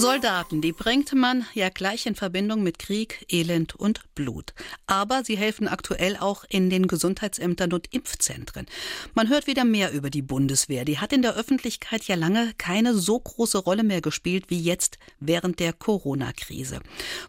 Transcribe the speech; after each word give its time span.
Soldaten, 0.00 0.60
die 0.60 0.70
bringt 0.70 1.12
man 1.12 1.44
ja 1.54 1.70
gleich 1.70 2.06
in 2.06 2.14
Verbindung 2.14 2.62
mit 2.62 2.78
Krieg, 2.78 3.26
Elend 3.28 3.74
und 3.74 4.14
Blut. 4.14 4.54
Aber 4.86 5.24
sie 5.24 5.36
helfen 5.36 5.66
aktuell 5.66 6.16
auch 6.16 6.44
in 6.48 6.70
den 6.70 6.86
Gesundheitsämtern 6.86 7.72
und 7.72 7.92
Impfzentren. 7.92 8.66
Man 9.14 9.28
hört 9.28 9.48
wieder 9.48 9.64
mehr 9.64 9.90
über 9.90 10.08
die 10.08 10.22
Bundeswehr. 10.22 10.84
Die 10.84 10.98
hat 10.98 11.12
in 11.12 11.22
der 11.22 11.34
Öffentlichkeit 11.34 12.04
ja 12.04 12.14
lange 12.14 12.52
keine 12.58 12.94
so 12.94 13.18
große 13.18 13.58
Rolle 13.58 13.82
mehr 13.82 14.00
gespielt 14.00 14.44
wie 14.48 14.60
jetzt 14.60 14.98
während 15.18 15.58
der 15.58 15.72
Corona-Krise. 15.72 16.78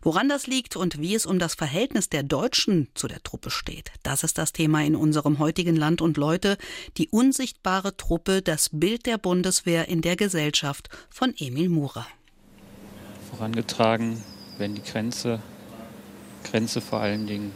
Woran 0.04 0.30
das 0.30 0.46
liegt 0.46 0.76
und 0.76 1.02
wie 1.02 1.16
es 1.16 1.26
um 1.26 1.40
das 1.40 1.56
Verhältnis 1.56 2.10
der 2.10 2.22
Deutschen 2.22 2.90
zu 2.94 3.08
der 3.08 3.24
Truppe 3.24 3.50
steht, 3.50 3.92
das 4.04 4.24
ist 4.24 4.38
das 4.38 4.54
Thema 4.54 4.84
in 4.84 4.96
unserem 4.96 5.40
heutigen 5.40 5.76
Land 5.76 6.02
und 6.02 6.18
Leute. 6.18 6.56
Die 6.98 7.10
unsichtbare 7.10 7.98
Truppe, 7.98 8.44
das 8.44 8.70
Bild 8.72 9.08
der 9.08 9.18
Bundeswehr 9.18 9.88
in 9.88 10.02
der 10.02 10.16
Gesellschaft 10.16 10.90
von 11.10 11.34
Emil 11.36 11.70
Murer 11.70 12.06
vorangetragen, 13.30 14.22
wenn 14.58 14.76
die 14.76 14.84
Grenze, 14.84 15.40
Grenze 16.44 16.82
vor 16.82 17.00
allen 17.00 17.28
Dingen 17.28 17.52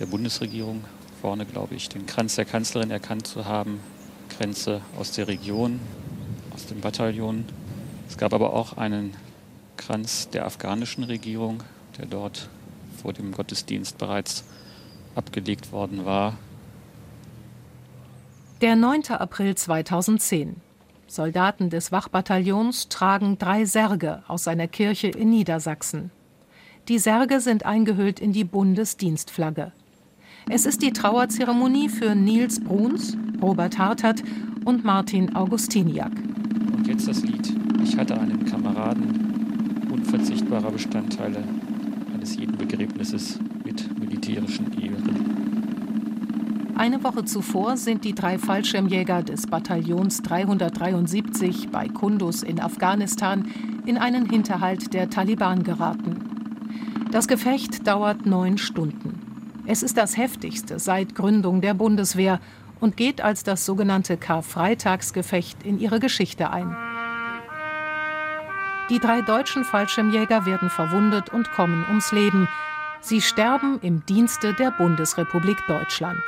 der 0.00 0.06
Bundesregierung 0.06 0.84
vorne, 1.20 1.44
glaube 1.46 1.74
ich, 1.74 1.88
den 1.88 2.06
Kranz 2.06 2.36
der 2.36 2.44
Kanzlerin 2.44 2.90
erkannt 2.90 3.26
zu 3.26 3.44
haben, 3.44 3.80
Grenze 4.28 4.80
aus 4.98 5.12
der 5.12 5.28
Region, 5.28 5.80
aus 6.54 6.66
dem 6.66 6.80
Bataillon. 6.80 7.44
Es 8.08 8.16
gab 8.16 8.32
aber 8.32 8.52
auch 8.52 8.76
einen 8.76 9.14
Kranz 9.76 10.28
der 10.30 10.46
afghanischen 10.46 11.04
Regierung, 11.04 11.62
der 11.98 12.06
dort 12.06 12.48
vor 13.02 13.12
dem 13.12 13.32
Gottesdienst 13.32 13.98
bereits 13.98 14.44
abgelegt 15.14 15.72
worden 15.72 16.04
war. 16.04 16.36
Der 18.60 18.76
9. 18.76 19.04
April 19.10 19.54
2010. 19.54 20.67
Soldaten 21.08 21.70
des 21.70 21.90
Wachbataillons 21.90 22.90
tragen 22.90 23.38
drei 23.38 23.64
Särge 23.64 24.22
aus 24.28 24.46
einer 24.46 24.68
Kirche 24.68 25.08
in 25.08 25.30
Niedersachsen. 25.30 26.10
Die 26.88 26.98
Särge 26.98 27.40
sind 27.40 27.64
eingehüllt 27.64 28.20
in 28.20 28.32
die 28.32 28.44
Bundesdienstflagge. 28.44 29.72
Es 30.50 30.66
ist 30.66 30.82
die 30.82 30.92
Trauerzeremonie 30.92 31.88
für 31.88 32.14
Nils 32.14 32.60
Bruns, 32.60 33.16
Robert 33.40 33.78
Hartert 33.78 34.22
und 34.66 34.84
Martin 34.84 35.34
Augustiniak. 35.34 36.12
Und 36.76 36.86
jetzt 36.86 37.08
das 37.08 37.22
Lied. 37.22 37.54
Ich 37.82 37.96
hatte 37.96 38.18
einen 38.20 38.44
Kameraden, 38.44 39.88
unverzichtbarer 39.90 40.70
Bestandteile 40.70 41.42
eines 42.14 42.36
jeden 42.36 42.56
Begräbnisses 42.56 43.38
mit 43.64 43.98
militärischen 43.98 44.78
Ehren. 44.78 45.27
Eine 46.78 47.02
Woche 47.02 47.24
zuvor 47.24 47.76
sind 47.76 48.04
die 48.04 48.14
drei 48.14 48.38
Fallschirmjäger 48.38 49.24
des 49.24 49.48
Bataillons 49.48 50.22
373 50.22 51.70
bei 51.70 51.88
Kunduz 51.88 52.44
in 52.44 52.60
Afghanistan 52.60 53.50
in 53.84 53.98
einen 53.98 54.30
Hinterhalt 54.30 54.94
der 54.94 55.10
Taliban 55.10 55.64
geraten. 55.64 57.08
Das 57.10 57.26
Gefecht 57.26 57.84
dauert 57.88 58.26
neun 58.26 58.58
Stunden. 58.58 59.62
Es 59.66 59.82
ist 59.82 59.96
das 59.96 60.16
heftigste 60.16 60.78
seit 60.78 61.16
Gründung 61.16 61.60
der 61.62 61.74
Bundeswehr 61.74 62.38
und 62.78 62.96
geht 62.96 63.22
als 63.22 63.42
das 63.42 63.66
sogenannte 63.66 64.16
Karfreitagsgefecht 64.16 65.64
in 65.64 65.80
ihre 65.80 65.98
Geschichte 65.98 66.50
ein. 66.50 66.76
Die 68.88 69.00
drei 69.00 69.22
deutschen 69.22 69.64
Fallschirmjäger 69.64 70.46
werden 70.46 70.70
verwundet 70.70 71.30
und 71.30 71.50
kommen 71.50 71.84
ums 71.88 72.12
Leben. 72.12 72.46
Sie 73.00 73.20
sterben 73.20 73.80
im 73.82 74.06
Dienste 74.06 74.54
der 74.54 74.70
Bundesrepublik 74.70 75.58
Deutschland. 75.66 76.22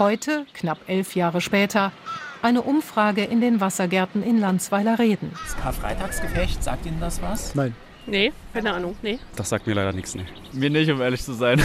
Heute, 0.00 0.46
knapp 0.54 0.78
elf 0.86 1.14
Jahre 1.14 1.42
später, 1.42 1.92
eine 2.40 2.62
Umfrage 2.62 3.22
in 3.22 3.42
den 3.42 3.60
Wassergärten 3.60 4.22
in 4.22 4.40
Landsweiler 4.40 4.98
Reden. 4.98 5.30
Das 5.44 5.54
Karfreitagsgefecht, 5.58 6.64
sagt 6.64 6.86
Ihnen 6.86 7.00
das 7.00 7.20
was? 7.20 7.54
Nein. 7.54 7.74
Nee, 8.06 8.32
keine 8.54 8.72
Ahnung, 8.72 8.96
nee. 9.02 9.18
Das 9.36 9.50
sagt 9.50 9.66
mir 9.66 9.74
leider 9.74 9.92
nichts, 9.92 10.14
nee. 10.14 10.24
Mir 10.52 10.70
nicht, 10.70 10.90
um 10.90 11.02
ehrlich 11.02 11.22
zu 11.22 11.34
sein. 11.34 11.60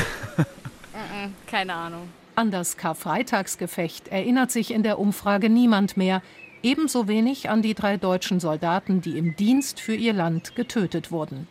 keine 1.48 1.76
Ahnung. 1.76 2.10
An 2.36 2.52
das 2.52 2.76
Karfreitagsgefecht 2.76 4.10
erinnert 4.10 4.52
sich 4.52 4.74
in 4.74 4.84
der 4.84 5.00
Umfrage 5.00 5.50
niemand 5.50 5.96
mehr. 5.96 6.22
Ebenso 6.62 7.08
wenig 7.08 7.50
an 7.50 7.62
die 7.62 7.74
drei 7.74 7.96
deutschen 7.96 8.42
Soldaten, 8.42 9.00
die 9.00 9.18
im 9.18 9.38
Dienst 9.38 9.80
für 9.80 9.96
ihr 9.96 10.12
Land 10.12 10.58
getötet 10.58 11.10
wurden. 11.10 11.48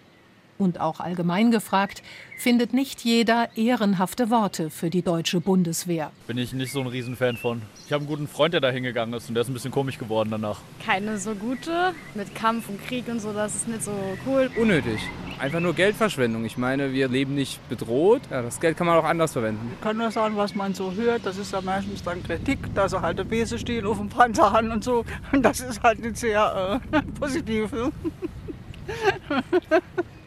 Und 0.57 0.81
auch 0.81 1.01
allgemein 1.01 1.51
gefragt, 1.51 2.03
findet 2.37 2.73
nicht 2.73 3.03
jeder 3.03 3.49
ehrenhafte 3.57 4.31
Worte 4.31 4.71
für 4.71 4.89
die 4.89 5.03
deutsche 5.03 5.41
Bundeswehr. 5.41 6.13
Bin 6.27 6.39
ich 6.39 6.53
nicht 6.53 6.73
so 6.73 6.81
ein 6.81 6.87
Riesenfan 6.87 7.37
von. 7.37 7.63
Ich 7.87 7.93
habe 7.93 8.03
einen 8.03 8.09
guten 8.09 8.29
Freund, 8.29 8.55
der 8.55 8.61
da 8.61 8.71
hingegangen 8.71 9.15
ist 9.15 9.29
und 9.29 9.35
der 9.35 9.43
ist 9.43 9.49
ein 9.49 9.55
bisschen 9.55 9.73
komisch 9.73 9.99
geworden 9.99 10.31
danach. 10.31 10.61
Keine 10.85 11.19
so 11.19 11.35
gute. 11.35 11.93
Mit 12.15 12.35
Kampf 12.35 12.69
und 12.69 12.85
Krieg 12.87 13.09
und 13.09 13.21
so, 13.21 13.33
das 13.33 13.57
ist 13.57 13.69
nicht 13.69 13.83
so 13.83 13.93
cool. 14.27 14.49
Unnötig. 14.57 15.01
Einfach 15.41 15.61
nur 15.61 15.75
Geldverschwendung. 15.75 16.45
Ich 16.45 16.57
meine, 16.57 16.93
wir 16.93 17.09
leben 17.09 17.35
nicht 17.35 17.69
bedroht. 17.69 18.23
Ja, 18.31 18.43
das 18.43 18.61
Geld 18.61 18.77
kann 18.77 18.87
man 18.87 18.97
auch 18.97 19.05
anders 19.05 19.33
verwenden. 19.33 19.73
Ich 19.75 19.81
kann 19.81 19.97
nur 19.97 20.13
sagen, 20.13 20.37
was 20.37 20.55
man 20.55 20.75
so 20.75 20.93
hört. 20.93 21.27
Das 21.27 21.37
ist 21.37 21.53
ja 21.53 21.61
meistens 21.61 22.05
dann 22.05 22.23
Kritik, 22.23 22.73
dass 22.75 22.93
er 22.93 23.03
halt 23.03 23.19
der 23.19 23.25
Bese 23.25 23.59
stehen 23.59 23.85
auf 23.87 23.99
dem 23.99 24.09
Panzer 24.09 24.53
haben 24.53 24.71
und 24.71 24.85
so. 24.85 25.05
Und 25.33 25.43
das 25.43 25.61
ist 25.61 25.83
halt 25.83 25.99
nicht 25.99 26.17
sehr 26.17 26.81
äh, 26.93 27.03
positiv. 27.19 27.73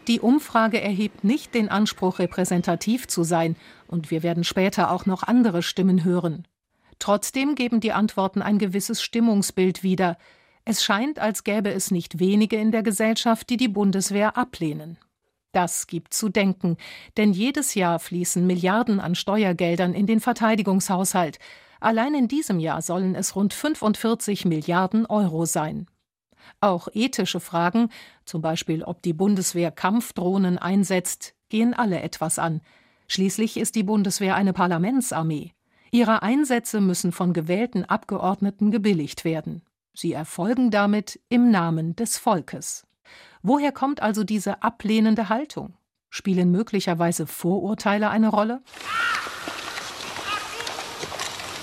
Die 0.07 0.21
Umfrage 0.21 0.79
erhebt 0.79 1.23
nicht 1.25 1.53
den 1.53 1.67
Anspruch, 1.67 2.19
repräsentativ 2.19 3.07
zu 3.07 3.23
sein, 3.23 3.57
und 3.87 4.09
wir 4.09 4.23
werden 4.23 4.43
später 4.43 4.91
auch 4.91 5.05
noch 5.05 5.23
andere 5.23 5.61
Stimmen 5.61 6.03
hören. 6.05 6.47
Trotzdem 6.99 7.55
geben 7.55 7.79
die 7.81 7.91
Antworten 7.91 8.41
ein 8.41 8.57
gewisses 8.57 9.01
Stimmungsbild 9.01 9.83
wieder. 9.83 10.17
Es 10.65 10.83
scheint, 10.83 11.19
als 11.19 11.43
gäbe 11.43 11.71
es 11.71 11.91
nicht 11.91 12.19
wenige 12.19 12.55
in 12.57 12.71
der 12.71 12.83
Gesellschaft, 12.83 13.49
die 13.49 13.57
die 13.57 13.67
Bundeswehr 13.67 14.37
ablehnen. 14.37 14.97
Das 15.51 15.87
gibt 15.87 16.13
zu 16.13 16.29
denken, 16.29 16.77
denn 17.17 17.33
jedes 17.33 17.75
Jahr 17.75 17.99
fließen 17.99 18.45
Milliarden 18.45 18.99
an 18.99 19.15
Steuergeldern 19.15 19.93
in 19.93 20.05
den 20.05 20.19
Verteidigungshaushalt. 20.19 21.39
Allein 21.79 22.13
in 22.15 22.27
diesem 22.27 22.59
Jahr 22.59 22.81
sollen 22.81 23.15
es 23.15 23.35
rund 23.35 23.53
45 23.53 24.45
Milliarden 24.45 25.05
Euro 25.05 25.45
sein. 25.45 25.87
Auch 26.61 26.87
ethische 26.93 27.39
Fragen, 27.39 27.89
zum 28.25 28.41
Beispiel 28.41 28.83
ob 28.83 29.01
die 29.01 29.13
Bundeswehr 29.13 29.71
Kampfdrohnen 29.71 30.57
einsetzt, 30.57 31.33
gehen 31.49 31.73
alle 31.73 32.01
etwas 32.01 32.39
an. 32.39 32.61
Schließlich 33.07 33.57
ist 33.57 33.75
die 33.75 33.83
Bundeswehr 33.83 34.35
eine 34.35 34.53
Parlamentsarmee. 34.53 35.53
Ihre 35.91 36.21
Einsätze 36.21 36.81
müssen 36.81 37.11
von 37.11 37.33
gewählten 37.33 37.85
Abgeordneten 37.85 38.71
gebilligt 38.71 39.23
werden. 39.23 39.61
Sie 39.93 40.13
erfolgen 40.13 40.69
damit 40.69 41.19
im 41.29 41.49
Namen 41.49 41.95
des 41.95 42.17
Volkes. 42.17 42.85
Woher 43.41 43.71
kommt 43.71 44.01
also 44.01 44.23
diese 44.23 44.61
ablehnende 44.61 45.29
Haltung? 45.29 45.73
Spielen 46.09 46.51
möglicherweise 46.51 47.27
Vorurteile 47.27 48.09
eine 48.09 48.29
Rolle? 48.29 48.61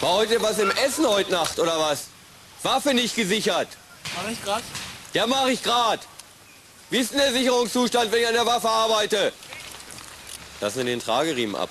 War 0.00 0.15
heute 0.15 0.43
was 0.43 0.59
im 0.59 0.71
Essen 0.84 1.06
heute 1.06 1.31
Nacht 1.31 1.59
oder 1.59 1.78
was? 1.78 2.09
Waffe 2.62 2.94
nicht 2.94 3.17
gesichert. 3.17 3.69
Mach 4.17 4.31
ich 4.31 4.43
grad? 4.43 4.63
Ja, 5.13 5.27
mach 5.27 5.47
ich 5.47 5.63
grad. 5.63 6.01
Wie 6.91 6.99
ist 6.99 7.13
denn 7.13 7.19
der 7.19 7.33
Sicherungszustand, 7.33 8.13
wenn 8.13 8.21
ich 8.21 8.29
an 8.29 8.35
der 8.35 8.47
Waffe 8.47 8.69
arbeite? 8.69 9.33
Lassen 10.61 10.79
wir 10.79 10.85
den 10.85 11.01
Trageriemen 11.01 11.57
ab. 11.57 11.71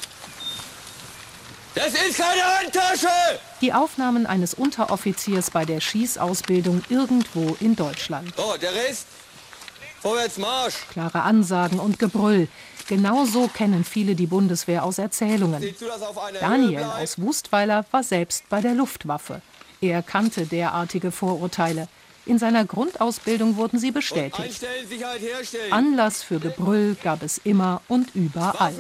Das 1.76 1.94
ist 1.94 2.18
keine 2.18 2.44
Handtasche! 2.60 3.08
Die 3.62 3.74
Aufnahmen 3.74 4.28
eines 4.28 4.54
Unteroffiziers 4.54 5.50
bei 5.50 5.66
der 5.66 5.80
Schießausbildung 5.80 6.84
irgendwo 6.90 7.58
in 7.60 7.76
Deutschland. 7.76 8.32
So, 8.36 8.56
der 8.62 8.74
Rest? 8.76 9.08
Vorwärts 10.02 10.38
Marsch! 10.38 10.76
Klare 10.92 11.24
Ansagen 11.24 11.80
und 11.80 11.98
Gebrüll. 11.98 12.48
Genau 12.88 13.26
so 13.26 13.48
kennen 13.48 13.84
viele 13.86 14.14
die 14.16 14.28
Bundeswehr 14.28 14.84
aus 14.84 14.98
Erzählungen. 14.98 15.64
Daniel 16.40 16.84
aus 16.84 17.20
Wustweiler 17.20 17.86
war 17.92 18.04
selbst 18.04 18.48
bei 18.50 18.62
der 18.62 18.74
Luftwaffe. 18.74 19.42
Er 19.82 20.04
kannte 20.04 20.46
derartige 20.46 21.12
Vorurteile. 21.12 21.88
In 22.26 22.40
seiner 22.40 22.64
Grundausbildung 22.64 23.58
wurden 23.58 23.80
sie 23.80 23.92
bestätigt. 23.92 24.66
Anlass 25.72 26.24
für 26.24 26.40
Gebrüll 26.40 26.96
gab 27.04 27.22
es 27.22 27.38
immer 27.40 27.82
und 27.90 28.16
überall. 28.16 28.74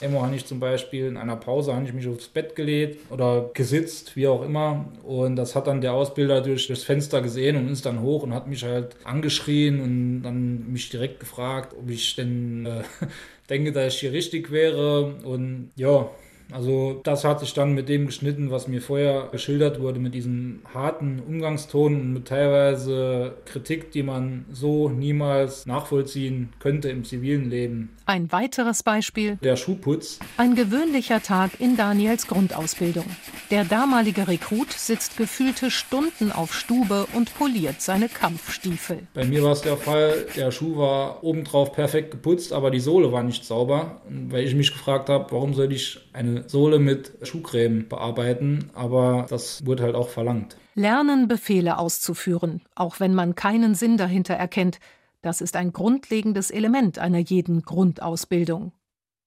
Immer 0.00 0.22
habe 0.22 0.34
ich 0.34 0.44
zum 0.46 0.58
Beispiel 0.58 1.06
in 1.06 1.16
einer 1.16 1.36
Pause 1.36 1.74
habe 1.74 1.84
ich 1.84 1.92
mich 1.92 2.08
aufs 2.08 2.26
Bett 2.26 2.56
gelegt 2.56 3.10
oder 3.10 3.50
gesitzt, 3.54 4.16
wie 4.16 4.26
auch 4.26 4.42
immer. 4.42 4.86
Und 5.04 5.36
das 5.36 5.54
hat 5.54 5.68
dann 5.68 5.80
der 5.80 5.92
Ausbilder 5.92 6.40
durch 6.40 6.66
das 6.66 6.82
Fenster 6.82 7.22
gesehen 7.22 7.56
und 7.56 7.68
ist 7.68 7.86
dann 7.86 8.00
hoch 8.00 8.24
und 8.24 8.34
hat 8.34 8.48
mich 8.48 8.64
halt 8.64 8.96
angeschrien 9.04 9.80
und 9.80 10.22
dann 10.22 10.72
mich 10.72 10.88
direkt 10.90 11.20
gefragt, 11.20 11.74
ob 11.78 11.88
ich 11.88 12.16
denn 12.16 12.66
äh, 12.66 12.82
denke, 13.48 13.70
dass 13.70 13.94
ich 13.94 14.00
hier 14.00 14.12
richtig 14.12 14.50
wäre. 14.50 15.14
Und 15.22 15.70
ja, 15.76 16.10
Also 16.52 17.00
das 17.04 17.24
hat 17.24 17.40
sich 17.40 17.54
dann 17.54 17.74
mit 17.74 17.88
dem 17.88 18.06
geschnitten, 18.06 18.50
was 18.50 18.68
mir 18.68 18.82
vorher 18.82 19.28
geschildert 19.30 19.80
wurde, 19.80 20.00
mit 20.00 20.14
diesem 20.14 20.60
harten 20.72 21.20
Umgangston 21.20 22.00
und 22.00 22.12
mit 22.12 22.28
teilweise 22.28 23.34
Kritik, 23.44 23.92
die 23.92 24.02
man 24.02 24.44
so 24.50 24.88
niemals 24.88 25.66
nachvollziehen 25.66 26.50
könnte 26.58 26.88
im 26.88 27.04
zivilen 27.04 27.50
Leben. 27.50 27.90
Ein 28.10 28.32
weiteres 28.32 28.82
Beispiel. 28.82 29.36
Der 29.36 29.54
Schuhputz. 29.54 30.18
Ein 30.36 30.56
gewöhnlicher 30.56 31.22
Tag 31.22 31.60
in 31.60 31.76
Daniels 31.76 32.26
Grundausbildung. 32.26 33.04
Der 33.52 33.62
damalige 33.62 34.26
Rekrut 34.26 34.72
sitzt 34.72 35.16
gefühlte 35.16 35.70
Stunden 35.70 36.32
auf 36.32 36.52
Stube 36.52 37.06
und 37.14 37.32
poliert 37.36 37.80
seine 37.80 38.08
Kampfstiefel. 38.08 39.06
Bei 39.14 39.24
mir 39.24 39.44
war 39.44 39.52
es 39.52 39.60
der 39.60 39.76
Fall, 39.76 40.26
der 40.34 40.50
Schuh 40.50 40.76
war 40.76 41.22
obendrauf 41.22 41.72
perfekt 41.72 42.10
geputzt, 42.10 42.52
aber 42.52 42.72
die 42.72 42.80
Sohle 42.80 43.12
war 43.12 43.22
nicht 43.22 43.44
sauber, 43.44 44.00
weil 44.08 44.42
ich 44.42 44.56
mich 44.56 44.72
gefragt 44.72 45.08
habe, 45.08 45.30
warum 45.30 45.54
soll 45.54 45.72
ich 45.72 46.00
eine 46.12 46.48
Sohle 46.48 46.80
mit 46.80 47.12
Schuhcreme 47.22 47.88
bearbeiten, 47.88 48.70
aber 48.74 49.26
das 49.30 49.64
wurde 49.64 49.84
halt 49.84 49.94
auch 49.94 50.08
verlangt. 50.08 50.56
Lernen, 50.74 51.28
Befehle 51.28 51.78
auszuführen, 51.78 52.62
auch 52.74 52.98
wenn 52.98 53.14
man 53.14 53.36
keinen 53.36 53.76
Sinn 53.76 53.96
dahinter 53.96 54.34
erkennt, 54.34 54.80
das 55.22 55.40
ist 55.40 55.56
ein 55.56 55.72
grundlegendes 55.72 56.50
Element 56.50 56.98
einer 56.98 57.18
jeden 57.18 57.62
Grundausbildung. 57.62 58.72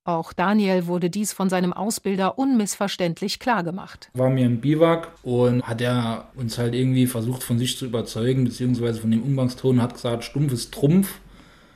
Auch 0.06 0.34
Daniel 0.34 0.86
wurde 0.86 1.08
dies 1.08 1.32
von 1.32 1.48
seinem 1.48 1.72
Ausbilder 1.72 2.38
unmissverständlich 2.38 3.38
klargemacht. 3.38 4.10
War 4.12 4.28
mir 4.28 4.44
im 4.44 4.60
Biwak 4.60 5.12
und 5.22 5.62
hat 5.62 5.80
er 5.80 6.28
uns 6.36 6.58
halt 6.58 6.74
irgendwie 6.74 7.06
versucht 7.06 7.42
von 7.42 7.58
sich 7.58 7.78
zu 7.78 7.86
überzeugen, 7.86 8.44
beziehungsweise 8.44 9.00
von 9.00 9.10
dem 9.10 9.22
Umgangston 9.22 9.80
hat 9.80 9.94
gesagt, 9.94 10.24
stumpf 10.24 10.52
ist 10.52 10.74
Trumpf. 10.74 11.20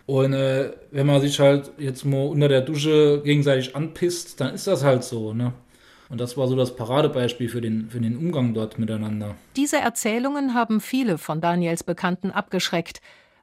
Und 0.04 0.34
äh, 0.34 0.72
wenn 0.90 1.06
man 1.06 1.22
sich 1.22 1.40
halt 1.40 1.70
jetzt 1.78 2.04
mal 2.04 2.26
unter 2.26 2.48
der 2.48 2.60
Dusche 2.60 3.22
gegenseitig 3.24 3.74
anpisst, 3.74 4.40
dann 4.40 4.54
ist 4.54 4.66
das 4.66 4.84
halt 4.84 5.04
so, 5.04 5.32
ne? 5.32 5.54
Und 6.10 6.20
das 6.20 6.36
war 6.36 6.48
so 6.48 6.56
das 6.56 6.74
Paradebeispiel 6.74 7.48
für 7.50 7.60
den, 7.60 7.90
für 7.90 8.00
den 8.00 8.16
Umgang 8.16 8.54
dort 8.54 8.78
miteinander. 8.78 9.34
Diese 9.56 9.76
Erzählungen 9.76 10.54
haben 10.54 10.80
viele 10.80 11.18
von 11.18 11.42
Daniels 11.42 11.82
Bekannten 11.82 12.30
abgeschreckt. 12.30 13.00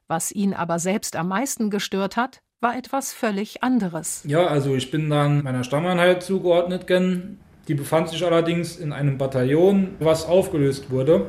Was 0.08 0.32
ihn 0.32 0.54
aber 0.54 0.78
selbst 0.78 1.16
am 1.16 1.30
meisten 1.30 1.70
gestört 1.70 2.16
hat, 2.16 2.40
war 2.62 2.78
etwas 2.78 3.12
völlig 3.12 3.64
anderes. 3.64 4.24
Ja, 4.28 4.46
also 4.46 4.76
ich 4.76 4.92
bin 4.92 5.10
dann 5.10 5.44
meiner 5.44 5.64
Stammeinheit 5.64 6.24
zugeordnet 6.24 6.88
gen. 6.88 7.40
Die 7.68 7.74
befand 7.74 8.10
sich 8.10 8.24
allerdings 8.24 8.78
in 8.78 8.94
einem 8.94 9.18
Bataillon, 9.18 9.96
was 10.00 10.26
aufgelöst 10.26 10.92
wurde. 10.92 11.26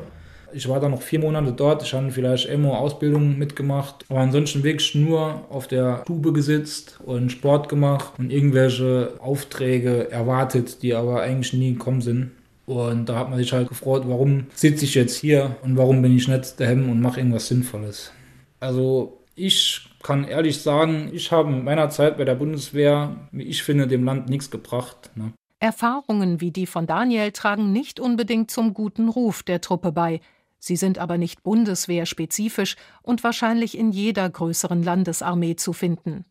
Ich 0.53 0.69
war 0.69 0.79
dann 0.79 0.91
noch 0.91 1.01
vier 1.01 1.19
Monate 1.19 1.51
dort. 1.51 1.81
Ich 1.81 1.93
habe 1.93 2.11
vielleicht 2.11 2.47
immer 2.47 2.77
Ausbildung 2.77 3.37
mitgemacht, 3.37 4.05
aber 4.09 4.19
ansonsten 4.19 4.63
wirklich 4.63 4.93
nur 4.95 5.45
auf 5.49 5.67
der 5.67 6.03
Tube 6.05 6.33
gesitzt 6.33 6.99
und 7.03 7.31
Sport 7.31 7.69
gemacht 7.69 8.13
und 8.17 8.31
irgendwelche 8.31 9.13
Aufträge 9.19 10.09
erwartet, 10.11 10.83
die 10.83 10.93
aber 10.93 11.21
eigentlich 11.21 11.53
nie 11.53 11.73
gekommen 11.73 12.01
sind. 12.01 12.31
Und 12.65 13.07
da 13.07 13.19
hat 13.19 13.29
man 13.29 13.39
sich 13.39 13.51
halt 13.53 13.69
gefreut, 13.69 14.03
warum 14.05 14.47
sitze 14.53 14.85
ich 14.85 14.95
jetzt 14.95 15.15
hier 15.15 15.55
und 15.63 15.77
warum 15.77 16.01
bin 16.01 16.15
ich 16.15 16.27
nicht 16.27 16.59
daheim 16.59 16.89
und 16.89 17.01
mache 17.01 17.19
irgendwas 17.19 17.47
Sinnvolles. 17.47 18.11
Also 18.59 19.23
ich 19.35 19.87
kann 20.01 20.23
ehrlich 20.23 20.61
sagen, 20.61 21.09
ich 21.13 21.31
habe 21.31 21.51
in 21.51 21.63
meiner 21.63 21.89
Zeit 21.89 22.17
bei 22.17 22.25
der 22.25 22.35
Bundeswehr, 22.35 23.15
wie 23.31 23.43
ich 23.43 23.63
finde, 23.63 23.87
dem 23.87 24.03
Land 24.03 24.29
nichts 24.29 24.49
gebracht. 24.49 25.11
Ne? 25.15 25.33
Erfahrungen 25.59 26.41
wie 26.41 26.51
die 26.51 26.67
von 26.67 26.87
Daniel 26.87 27.31
tragen 27.31 27.71
nicht 27.71 27.99
unbedingt 27.99 28.51
zum 28.51 28.73
guten 28.73 29.09
Ruf 29.09 29.43
der 29.43 29.61
Truppe 29.61 29.91
bei. 29.91 30.21
Sie 30.59 30.75
sind 30.75 30.97
aber 30.97 31.17
nicht 31.17 31.43
bundeswehrspezifisch 31.43 32.75
und 33.03 33.23
wahrscheinlich 33.23 33.77
in 33.77 33.91
jeder 33.91 34.27
größeren 34.29 34.81
Landesarmee 34.81 35.55
zu 35.55 35.73
finden. 35.73 36.25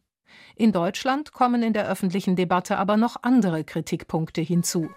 In 0.56 0.72
Deutschland 0.72 1.32
kommen 1.32 1.62
in 1.62 1.72
der 1.72 1.88
öffentlichen 1.88 2.34
Debatte 2.34 2.78
aber 2.78 2.96
noch 2.96 3.16
andere 3.22 3.62
Kritikpunkte 3.62 4.40
hinzu. 4.40 4.90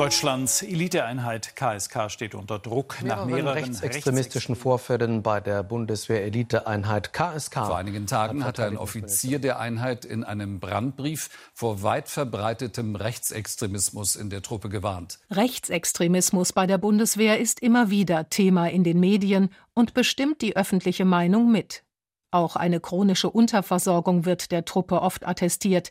Deutschlands 0.00 0.62
Eliteeinheit 0.62 1.56
KSK 1.56 2.10
steht 2.10 2.34
unter 2.34 2.58
Druck 2.58 3.02
nach 3.02 3.26
mehreren 3.26 3.52
rechtsextremistischen 3.52 4.56
Vorfällen 4.56 5.22
bei 5.22 5.42
der 5.42 5.62
Bundeswehr 5.62 6.24
Eliteeinheit 6.24 7.12
KSK. 7.12 7.66
Vor 7.66 7.76
einigen 7.76 8.06
Tagen 8.06 8.42
hatte 8.42 8.64
ein 8.64 8.78
Offizier 8.78 9.40
der 9.40 9.60
Einheit 9.60 10.06
in 10.06 10.24
einem 10.24 10.58
Brandbrief 10.58 11.28
vor 11.52 11.82
weit 11.82 12.08
verbreitetem 12.08 12.96
Rechtsextremismus 12.96 14.16
in 14.16 14.30
der 14.30 14.40
Truppe 14.40 14.70
gewarnt. 14.70 15.18
Rechtsextremismus 15.30 16.54
bei 16.54 16.66
der 16.66 16.78
Bundeswehr 16.78 17.38
ist 17.38 17.60
immer 17.60 17.90
wieder 17.90 18.30
Thema 18.30 18.70
in 18.70 18.84
den 18.84 19.00
Medien 19.00 19.50
und 19.74 19.92
bestimmt 19.92 20.40
die 20.40 20.56
öffentliche 20.56 21.04
Meinung 21.04 21.52
mit. 21.52 21.82
Auch 22.30 22.56
eine 22.56 22.80
chronische 22.80 23.28
Unterversorgung 23.28 24.24
wird 24.24 24.50
der 24.50 24.64
Truppe 24.64 25.02
oft 25.02 25.28
attestiert. 25.28 25.90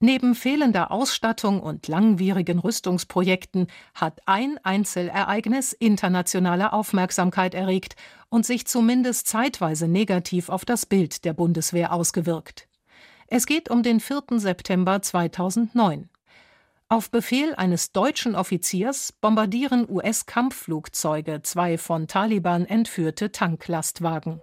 Neben 0.00 0.36
fehlender 0.36 0.92
Ausstattung 0.92 1.60
und 1.60 1.88
langwierigen 1.88 2.60
Rüstungsprojekten 2.60 3.66
hat 3.94 4.20
ein 4.26 4.58
Einzelereignis 4.62 5.72
internationale 5.72 6.72
Aufmerksamkeit 6.72 7.52
erregt 7.52 7.96
und 8.28 8.46
sich 8.46 8.66
zumindest 8.66 9.26
zeitweise 9.26 9.88
negativ 9.88 10.50
auf 10.50 10.64
das 10.64 10.86
Bild 10.86 11.24
der 11.24 11.32
Bundeswehr 11.32 11.92
ausgewirkt. 11.92 12.68
Es 13.26 13.46
geht 13.46 13.70
um 13.70 13.82
den 13.82 13.98
4. 13.98 14.22
September 14.36 15.02
2009. 15.02 16.08
Auf 16.88 17.10
Befehl 17.10 17.54
eines 17.56 17.92
deutschen 17.92 18.34
Offiziers 18.34 19.12
bombardieren 19.12 19.86
US-Kampfflugzeuge 19.90 21.42
zwei 21.42 21.76
von 21.76 22.06
Taliban 22.06 22.64
entführte 22.64 23.30
Tanklastwagen. 23.30 24.40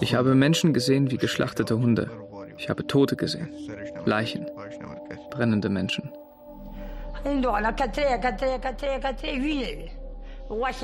Ich 0.00 0.14
habe 0.14 0.34
Menschen 0.34 0.72
gesehen 0.72 1.10
wie 1.10 1.16
geschlachtete 1.16 1.78
Hunde. 1.78 2.10
Ich 2.56 2.68
habe 2.68 2.86
Tote 2.86 3.16
gesehen. 3.16 3.50
Leichen. 4.04 4.46
Brennende 5.30 5.68
Menschen. 5.68 6.12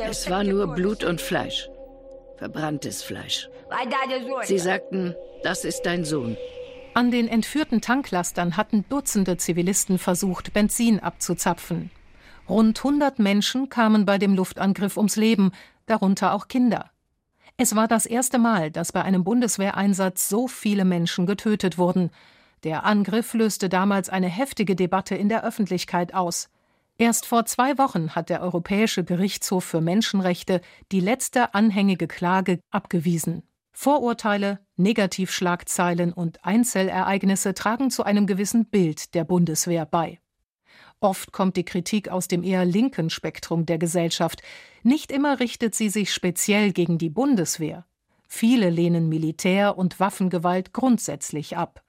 Es 0.09 0.31
war 0.31 0.44
nur 0.44 0.75
Blut 0.75 1.05
und 1.05 1.21
Fleisch. 1.21 1.69
Verbranntes 2.37 3.03
Fleisch. 3.03 3.49
Sie 4.43 4.59
sagten, 4.59 5.15
das 5.43 5.65
ist 5.65 5.82
dein 5.82 6.05
Sohn. 6.05 6.37
An 6.94 7.11
den 7.11 7.26
entführten 7.29 7.81
Tanklastern 7.81 8.56
hatten 8.56 8.85
Dutzende 8.88 9.37
Zivilisten 9.37 9.99
versucht, 9.99 10.53
Benzin 10.53 11.00
abzuzapfen. 11.00 11.91
Rund 12.49 12.79
100 12.79 13.19
Menschen 13.19 13.69
kamen 13.69 14.05
bei 14.05 14.19
dem 14.19 14.35
Luftangriff 14.35 14.97
ums 14.97 15.17
Leben, 15.17 15.53
darunter 15.87 16.33
auch 16.35 16.49
Kinder. 16.49 16.91
Es 17.57 17.77
war 17.77 17.87
das 17.87 18.07
erste 18.07 18.39
Mal, 18.39 18.71
dass 18.71 18.93
bei 18.93 19.03
einem 19.03 19.23
Bundeswehreinsatz 19.23 20.29
so 20.29 20.49
viele 20.49 20.85
Menschen 20.85 21.27
getötet 21.27 21.79
wurden. 21.79 22.11
Der 22.65 22.85
Angriff 22.85 23.35
löste 23.35 23.69
damals 23.69 24.09
eine 24.09 24.29
heftige 24.29 24.75
Debatte 24.75 25.15
in 25.15 25.29
der 25.29 25.45
Öffentlichkeit 25.45 26.15
aus. 26.15 26.49
Erst 26.97 27.27
vor 27.27 27.45
zwei 27.45 27.77
Wochen 27.79 28.15
hat 28.15 28.31
der 28.31 28.41
Europäische 28.41 29.05
Gerichtshof 29.05 29.65
für 29.65 29.81
Menschenrechte 29.81 30.61
die 30.93 31.01
letzte 31.01 31.55
anhängige 31.55 32.07
Klage 32.07 32.61
abgewiesen. 32.71 33.43
Vorurteile, 33.73 34.61
Negativschlagzeilen 34.77 36.12
und 36.12 36.45
Einzelereignisse 36.45 37.55
tragen 37.55 37.91
zu 37.91 38.05
einem 38.05 38.26
gewissen 38.26 38.67
Bild 38.67 39.14
der 39.14 39.25
Bundeswehr 39.25 39.85
bei. 39.85 40.21
Oft 41.00 41.33
kommt 41.33 41.57
die 41.57 41.64
Kritik 41.64 42.09
aus 42.09 42.29
dem 42.29 42.45
eher 42.45 42.64
linken 42.64 43.11
Spektrum 43.11 43.67
der 43.67 43.79
Gesellschaft. 43.79 44.43
Nicht 44.87 45.11
immer 45.11 45.41
richtet 45.41 45.75
sie 45.75 45.88
sich 45.88 46.12
speziell 46.12 46.71
gegen 46.73 46.99
die 46.99 47.09
Bundeswehr. 47.09 47.87
Viele 48.29 48.69
lehnen 48.69 49.09
Militär- 49.09 49.79
und 49.79 49.99
Waffengewalt 49.99 50.75
grundsätzlich 50.75 51.57
ab. 51.57 51.83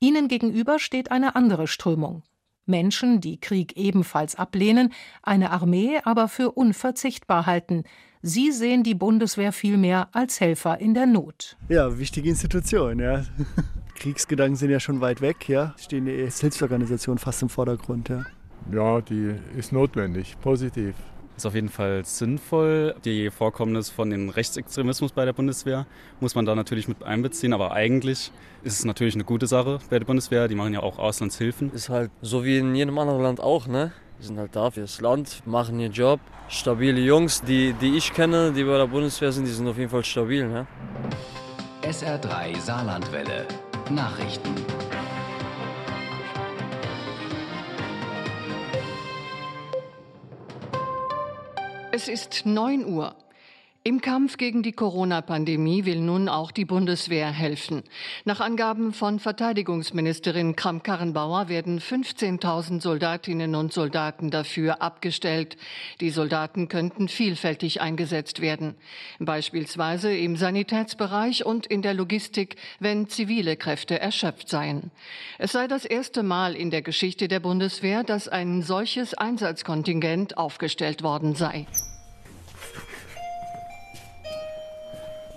Ihnen 0.00 0.26
gegenüber 0.26 0.80
steht 0.80 1.12
eine 1.12 1.36
andere 1.36 1.68
Strömung. 1.68 2.24
Menschen, 2.64 3.20
die 3.20 3.38
Krieg 3.38 3.76
ebenfalls 3.76 4.34
ablehnen, 4.34 4.92
eine 5.22 5.52
Armee 5.52 6.00
aber 6.02 6.26
für 6.26 6.50
unverzichtbar 6.50 7.46
halten. 7.46 7.84
Sie 8.20 8.50
sehen 8.50 8.82
die 8.82 8.96
Bundeswehr 8.96 9.52
vielmehr 9.52 10.08
als 10.10 10.40
Helfer 10.40 10.80
in 10.80 10.92
der 10.92 11.06
Not. 11.06 11.56
Ja, 11.68 11.96
wichtige 12.00 12.28
Institution, 12.28 12.98
ja. 12.98 13.24
Kriegsgedanken 13.94 14.56
sind 14.56 14.70
ja 14.70 14.80
schon 14.80 15.00
weit 15.00 15.20
weg, 15.20 15.48
ja. 15.48 15.72
Stehen 15.78 16.06
die 16.06 16.28
Hilfsorganisationen 16.28 17.18
fast 17.18 17.42
im 17.42 17.48
Vordergrund, 17.48 18.08
ja. 18.08 18.24
Ja, 18.72 19.00
die 19.00 19.36
ist 19.56 19.70
notwendig, 19.70 20.36
positiv. 20.40 20.96
Ist 21.36 21.44
auf 21.44 21.54
jeden 21.54 21.68
Fall 21.68 22.04
sinnvoll. 22.04 22.94
Die 23.04 23.30
Vorkommnis 23.30 23.90
von 23.90 24.08
dem 24.08 24.30
Rechtsextremismus 24.30 25.12
bei 25.12 25.26
der 25.26 25.34
Bundeswehr 25.34 25.86
muss 26.18 26.34
man 26.34 26.46
da 26.46 26.54
natürlich 26.54 26.88
mit 26.88 27.02
einbeziehen. 27.02 27.52
Aber 27.52 27.72
eigentlich 27.72 28.32
ist 28.62 28.78
es 28.78 28.84
natürlich 28.86 29.14
eine 29.14 29.24
gute 29.24 29.46
Sache 29.46 29.78
bei 29.90 29.98
der 29.98 30.06
Bundeswehr. 30.06 30.48
Die 30.48 30.54
machen 30.54 30.72
ja 30.72 30.80
auch 30.80 30.98
Auslandshilfen. 30.98 31.72
Ist 31.72 31.90
halt 31.90 32.10
so 32.22 32.44
wie 32.44 32.58
in 32.58 32.74
jedem 32.74 32.98
anderen 32.98 33.22
Land 33.22 33.40
auch, 33.40 33.66
ne? 33.66 33.92
Die 34.18 34.24
sind 34.24 34.38
halt 34.38 34.56
da 34.56 34.70
für 34.70 34.80
das 34.80 35.00
Land, 35.02 35.42
machen 35.44 35.78
ihren 35.78 35.92
Job. 35.92 36.20
Stabile 36.48 37.00
Jungs, 37.00 37.42
die, 37.42 37.74
die 37.74 37.96
ich 37.96 38.14
kenne, 38.14 38.52
die 38.52 38.64
bei 38.64 38.78
der 38.78 38.86
Bundeswehr 38.86 39.30
sind, 39.30 39.44
die 39.44 39.52
sind 39.52 39.68
auf 39.68 39.76
jeden 39.76 39.90
Fall 39.90 40.04
stabil, 40.04 40.48
ne? 40.48 40.66
SR3 41.82 42.58
Saarlandwelle. 42.58 43.46
Nachrichten. 43.90 44.54
Es 51.96 52.08
ist 52.08 52.44
9 52.44 52.84
Uhr. 52.84 53.16
Im 53.86 54.00
Kampf 54.00 54.36
gegen 54.36 54.64
die 54.64 54.72
Corona-Pandemie 54.72 55.84
will 55.84 56.00
nun 56.00 56.28
auch 56.28 56.50
die 56.50 56.64
Bundeswehr 56.64 57.30
helfen. 57.30 57.84
Nach 58.24 58.40
Angaben 58.40 58.92
von 58.92 59.20
Verteidigungsministerin 59.20 60.56
Kramp-Karrenbauer 60.56 61.48
werden 61.48 61.78
15.000 61.78 62.80
Soldatinnen 62.82 63.54
und 63.54 63.72
Soldaten 63.72 64.32
dafür 64.32 64.82
abgestellt. 64.82 65.56
Die 66.00 66.10
Soldaten 66.10 66.66
könnten 66.66 67.06
vielfältig 67.06 67.80
eingesetzt 67.80 68.40
werden, 68.40 68.74
beispielsweise 69.20 70.12
im 70.12 70.34
Sanitätsbereich 70.34 71.46
und 71.46 71.64
in 71.68 71.80
der 71.80 71.94
Logistik, 71.94 72.56
wenn 72.80 73.06
zivile 73.06 73.56
Kräfte 73.56 74.00
erschöpft 74.00 74.48
seien. 74.48 74.90
Es 75.38 75.52
sei 75.52 75.68
das 75.68 75.84
erste 75.84 76.24
Mal 76.24 76.56
in 76.56 76.72
der 76.72 76.82
Geschichte 76.82 77.28
der 77.28 77.38
Bundeswehr, 77.38 78.02
dass 78.02 78.26
ein 78.26 78.62
solches 78.62 79.14
Einsatzkontingent 79.14 80.36
aufgestellt 80.38 81.04
worden 81.04 81.36
sei. 81.36 81.68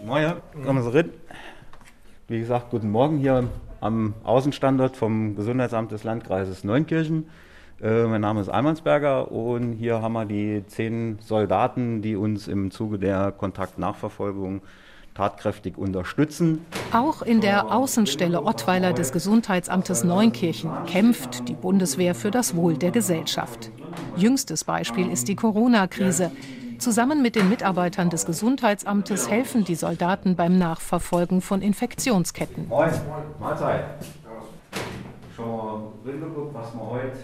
Moin, 0.06 0.34
kommen 0.65 0.82
Sie 0.82 0.94
rein. 0.94 1.10
Wie 2.27 2.39
gesagt, 2.39 2.70
guten 2.70 2.89
Morgen 2.89 3.18
hier 3.18 3.50
am 3.82 4.13
Außenstandort 4.24 4.96
vom 4.96 5.36
Gesundheitsamt 5.36 5.91
des 5.91 6.03
Landkreises 6.06 6.63
Neunkirchen. 6.63 7.27
Äh, 7.82 8.06
mein 8.06 8.22
Name 8.22 8.39
ist 8.39 8.50
Almansberger 8.50 9.32
und 9.32 9.74
hier 9.74 10.01
haben 10.01 10.13
wir 10.13 10.25
die 10.25 10.63
zehn 10.68 11.20
Soldaten, 11.20 12.01
die 12.01 12.15
uns 12.15 12.48
im 12.48 12.72
Zuge 12.72 12.98
der 12.98 13.34
Kontaktnachverfolgung 13.34 14.62
tatkräftig 15.15 15.77
unterstützen. 15.77 16.65
Auch 16.94 17.22
in 17.22 17.41
der 17.41 17.74
Außenstelle 17.74 18.44
Ottweiler 18.44 18.94
des 18.94 19.12
Gesundheitsamtes 19.12 20.06
Neunkirchen 20.06 20.72
kämpft 20.86 21.50
die 21.50 21.56
Bundeswehr 21.56 22.15
für 22.15 22.32
das 22.32 22.56
Wohl 22.56 22.77
der 22.77 22.91
Gesellschaft. 22.91 23.70
Jüngstes 24.15 24.63
Beispiel 24.63 25.12
ist 25.12 25.27
die 25.27 25.36
Corona-Krise. 25.36 26.32
Zusammen 26.79 27.21
mit 27.21 27.36
den 27.36 27.50
Mitarbeitern 27.50 28.09
des 28.09 28.25
Gesundheitsamtes 28.25 29.29
helfen 29.29 29.65
die 29.65 29.75
Soldaten 29.75 30.36
beim 30.36 30.57
Nachverfolgen 30.57 31.41
von 31.41 31.62
Infektionsketten. 31.62 32.67
Moin, 32.69 32.89
Mahlzeit. 33.39 33.83
Schon 35.36 35.48
mal 35.48 35.81
reingeguckt, 36.05 36.53
was 36.53 36.74
wir 36.74 36.89
heute 36.89 37.17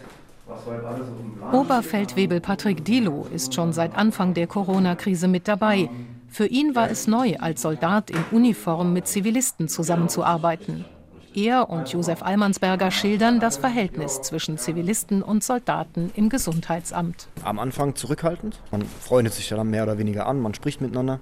Oberfeldwebel 1.51 2.39
Patrick 2.39 2.85
Dilo 2.85 3.25
ist 3.33 3.53
schon 3.55 3.73
seit 3.73 3.95
Anfang 3.95 4.33
der 4.33 4.45
Corona-Krise 4.45 5.27
mit 5.27 5.47
dabei. 5.47 5.89
Für 6.27 6.45
ihn 6.45 6.75
war 6.75 6.89
es 6.89 7.07
neu, 7.07 7.37
als 7.39 7.61
Soldat 7.61 8.11
in 8.11 8.23
Uniform 8.31 8.93
mit 8.93 9.07
Zivilisten 9.07 9.67
zusammenzuarbeiten. 9.67 10.85
Er 11.35 11.69
und 11.69 11.89
Josef 11.89 12.23
Almansberger 12.23 12.91
schildern 12.91 13.39
das 13.39 13.57
Verhältnis 13.57 14.21
zwischen 14.21 14.57
Zivilisten 14.57 15.21
und 15.21 15.43
Soldaten 15.43 16.11
im 16.15 16.29
Gesundheitsamt. 16.29 17.27
Am 17.43 17.59
Anfang 17.59 17.95
zurückhaltend. 17.95 18.59
Man 18.71 18.83
freundet 18.83 19.33
sich 19.33 19.49
dann 19.49 19.69
mehr 19.69 19.83
oder 19.83 19.97
weniger 19.97 20.27
an, 20.27 20.39
man 20.39 20.53
spricht 20.53 20.79
miteinander. 20.79 21.19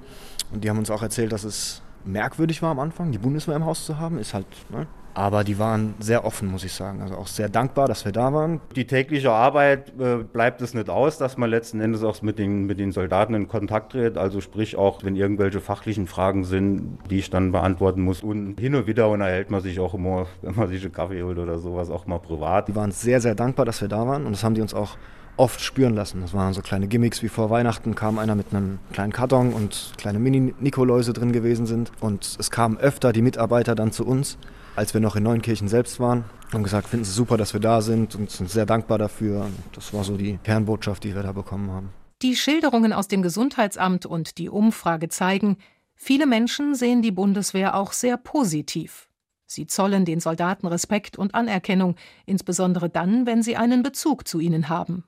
Und 0.52 0.64
die 0.64 0.70
haben 0.70 0.78
uns 0.78 0.92
auch 0.92 1.02
erzählt, 1.02 1.32
dass 1.32 1.44
es 1.44 1.82
merkwürdig 2.06 2.62
war 2.62 2.72
am 2.72 2.80
Anfang, 2.80 3.12
die 3.12 3.18
Bundeswehr 3.18 3.56
im 3.56 3.66
Haus 3.66 3.86
zu 3.86 3.98
haben. 3.98 4.20
Ist 4.20 4.34
halt, 4.34 4.46
ne? 4.70 4.86
Aber 5.16 5.44
die 5.44 5.60
waren 5.60 5.94
sehr 6.00 6.26
offen, 6.26 6.50
muss 6.50 6.64
ich 6.64 6.74
sagen. 6.74 7.02
Also 7.02 7.16
auch 7.16 7.28
sehr 7.28 7.50
dankbar, 7.50 7.88
dass 7.88 8.06
wir 8.06 8.12
da 8.12 8.34
waren. 8.34 8.62
Die 8.76 8.88
tägliche 8.88 9.32
Arbeit 9.32 9.94
äh, 10.00 10.24
bleibt 10.24 10.62
es 10.62 10.74
nicht 10.74 10.90
aus, 10.90 11.18
dass 11.18 11.38
man 11.38 11.50
letzten 11.50 11.82
Endes 11.82 12.04
auch 12.04 12.22
mit 12.22 12.40
den, 12.40 12.66
mit 12.66 12.80
den 12.80 12.92
Soldaten 12.92 13.34
in 13.36 13.48
Kontakt 13.48 13.92
tritt. 13.92 14.18
Also 14.18 14.42
sprich 14.42 14.76
auch, 14.76 15.04
wenn 15.04 15.16
irgendwelche 15.16 15.60
fachlichen 15.60 16.08
Fragen 16.08 16.44
sind, 16.44 16.98
die 17.10 17.20
ich 17.20 17.30
dann 17.30 17.52
beantworten 17.52 18.02
muss. 18.02 18.24
Und 18.24 18.60
hin 18.60 18.74
und 18.76 18.88
wieder 18.88 19.10
unterhält 19.10 19.52
man 19.52 19.62
sich 19.62 19.80
auch 19.80 19.94
immer, 19.94 20.28
wenn 20.42 20.56
man 20.56 20.68
sich 20.68 20.84
einen 20.84 20.94
Kaffee 20.94 21.22
holt 21.22 21.38
oder 21.38 21.60
sowas, 21.60 21.90
auch 21.90 22.08
mal 22.08 22.20
privat. 22.20 22.68
Die 22.68 22.76
waren 22.76 22.92
sehr, 22.92 23.22
sehr 23.22 23.36
dankbar, 23.36 23.66
dass 23.66 23.82
wir 23.82 23.88
da 23.88 24.08
waren. 24.08 24.26
Und 24.26 24.32
das 24.32 24.44
haben 24.44 24.56
die 24.56 24.62
uns 24.62 24.74
auch 24.74 24.98
oft 25.38 25.62
spüren 25.62 25.96
lassen. 25.96 26.22
Das 26.22 26.34
waren 26.34 26.54
so 26.54 26.62
kleine 26.62 26.88
Gimmicks 26.88 27.24
wie 27.24 27.30
vor 27.30 27.50
Weihnachten 27.50 27.96
kam 27.96 28.20
einer 28.20 28.36
mit 28.36 28.48
einem 28.54 28.80
kleinen 28.92 29.12
Karton 29.12 29.54
und 29.54 29.94
kleine 29.98 30.20
Mini-Nikoläuse 30.20 31.14
drin 31.14 31.32
gewesen 31.32 31.66
sind. 31.66 31.92
Und 32.00 32.38
es 32.40 32.52
kamen 32.52 32.78
öfter 32.78 33.14
die 33.14 33.22
Mitarbeiter 33.22 33.76
dann 33.76 33.92
zu 33.92 34.06
uns 34.06 34.38
als 34.76 34.94
wir 34.94 35.02
noch 35.02 35.16
in 35.16 35.24
Neunkirchen 35.24 35.68
selbst 35.68 36.00
waren. 36.00 36.26
Haben 36.52 36.64
gesagt, 36.64 36.88
finden 36.88 37.06
Sie 37.06 37.12
super, 37.12 37.38
dass 37.38 37.54
wir 37.54 37.60
da 37.60 37.82
sind 37.82 38.16
und 38.16 38.30
sind 38.30 38.50
sehr 38.50 38.66
dankbar 38.66 38.98
dafür. 38.98 39.48
Das 39.74 39.94
war 39.94 40.04
so 40.04 40.18
die 40.18 40.38
Kernbotschaft, 40.44 41.04
die 41.04 41.16
wir 41.16 41.24
da 41.24 41.32
bekommen 41.32 41.72
haben. 41.72 41.90
Die 42.22 42.36
Schilderungen 42.36 42.94
aus 42.94 43.08
dem 43.08 43.22
Gesundheitsamt 43.22 44.06
und 44.06 44.38
die 44.38 44.50
Umfrage 44.50 45.10
zeigen, 45.10 45.58
viele 45.96 46.26
Menschen 46.26 46.76
sehen 46.76 47.02
die 47.02 47.12
Bundeswehr 47.12 47.76
auch 47.76 47.92
sehr 47.92 48.18
positiv. 48.18 49.10
Sie 49.46 49.68
zollen 49.68 50.06
den 50.06 50.20
Soldaten 50.20 50.68
Respekt 50.68 51.18
und 51.18 51.36
Anerkennung, 51.36 51.96
insbesondere 52.26 52.90
dann, 52.90 53.26
wenn 53.26 53.44
sie 53.44 53.58
einen 53.58 53.84
Bezug 53.84 54.28
zu 54.28 54.40
ihnen 54.40 54.70
haben. 54.70 55.04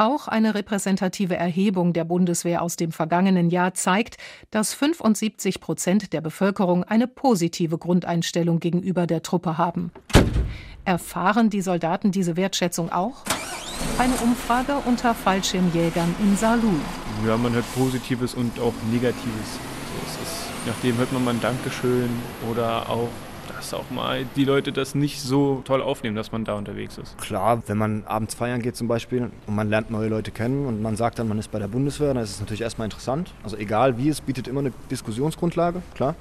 Auch 0.00 0.28
eine 0.28 0.54
repräsentative 0.54 1.34
Erhebung 1.34 1.92
der 1.92 2.04
Bundeswehr 2.04 2.62
aus 2.62 2.76
dem 2.76 2.92
vergangenen 2.92 3.50
Jahr 3.50 3.74
zeigt, 3.74 4.16
dass 4.52 4.72
75 4.72 5.60
Prozent 5.60 6.12
der 6.12 6.20
Bevölkerung 6.20 6.84
eine 6.84 7.08
positive 7.08 7.78
Grundeinstellung 7.78 8.60
gegenüber 8.60 9.08
der 9.08 9.22
Truppe 9.22 9.58
haben. 9.58 9.90
Erfahren 10.84 11.50
die 11.50 11.62
Soldaten 11.62 12.12
diese 12.12 12.36
Wertschätzung 12.36 12.92
auch? 12.92 13.24
Eine 13.98 14.14
Umfrage 14.22 14.76
unter 14.84 15.16
Fallschirmjägern 15.16 16.14
in 16.20 16.36
Salou. 16.36 16.74
Ja, 17.26 17.36
man 17.36 17.52
hört 17.54 17.66
Positives 17.74 18.34
und 18.34 18.60
auch 18.60 18.74
Negatives. 18.92 19.58
So, 20.14 20.22
ist, 20.22 20.46
nachdem 20.64 20.96
hört 20.98 21.12
man 21.12 21.24
mal 21.24 21.34
ein 21.34 21.40
Dankeschön 21.40 22.08
oder 22.48 22.88
auch 22.88 23.08
dass 23.58 23.74
auch 23.74 23.90
mal 23.90 24.24
die 24.36 24.44
Leute 24.44 24.70
das 24.72 24.94
nicht 24.94 25.20
so 25.20 25.62
toll 25.64 25.82
aufnehmen, 25.82 26.14
dass 26.14 26.30
man 26.30 26.44
da 26.44 26.54
unterwegs 26.54 26.96
ist. 26.96 27.18
Klar, 27.18 27.60
wenn 27.66 27.76
man 27.76 28.04
abends 28.06 28.34
feiern 28.34 28.62
geht 28.62 28.76
zum 28.76 28.86
Beispiel 28.86 29.30
und 29.46 29.56
man 29.56 29.68
lernt 29.68 29.90
neue 29.90 30.08
Leute 30.08 30.30
kennen 30.30 30.64
und 30.66 30.80
man 30.80 30.94
sagt 30.94 31.18
dann, 31.18 31.26
man 31.26 31.40
ist 31.40 31.50
bei 31.50 31.58
der 31.58 31.66
Bundeswehr, 31.66 32.14
dann 32.14 32.22
ist 32.22 32.30
es 32.30 32.40
natürlich 32.40 32.60
erstmal 32.60 32.86
interessant. 32.86 33.32
Also 33.42 33.56
egal 33.56 33.98
wie, 33.98 34.08
es 34.08 34.20
bietet 34.20 34.46
immer 34.46 34.60
eine 34.60 34.72
Diskussionsgrundlage, 34.92 35.82
klar. 35.94 36.14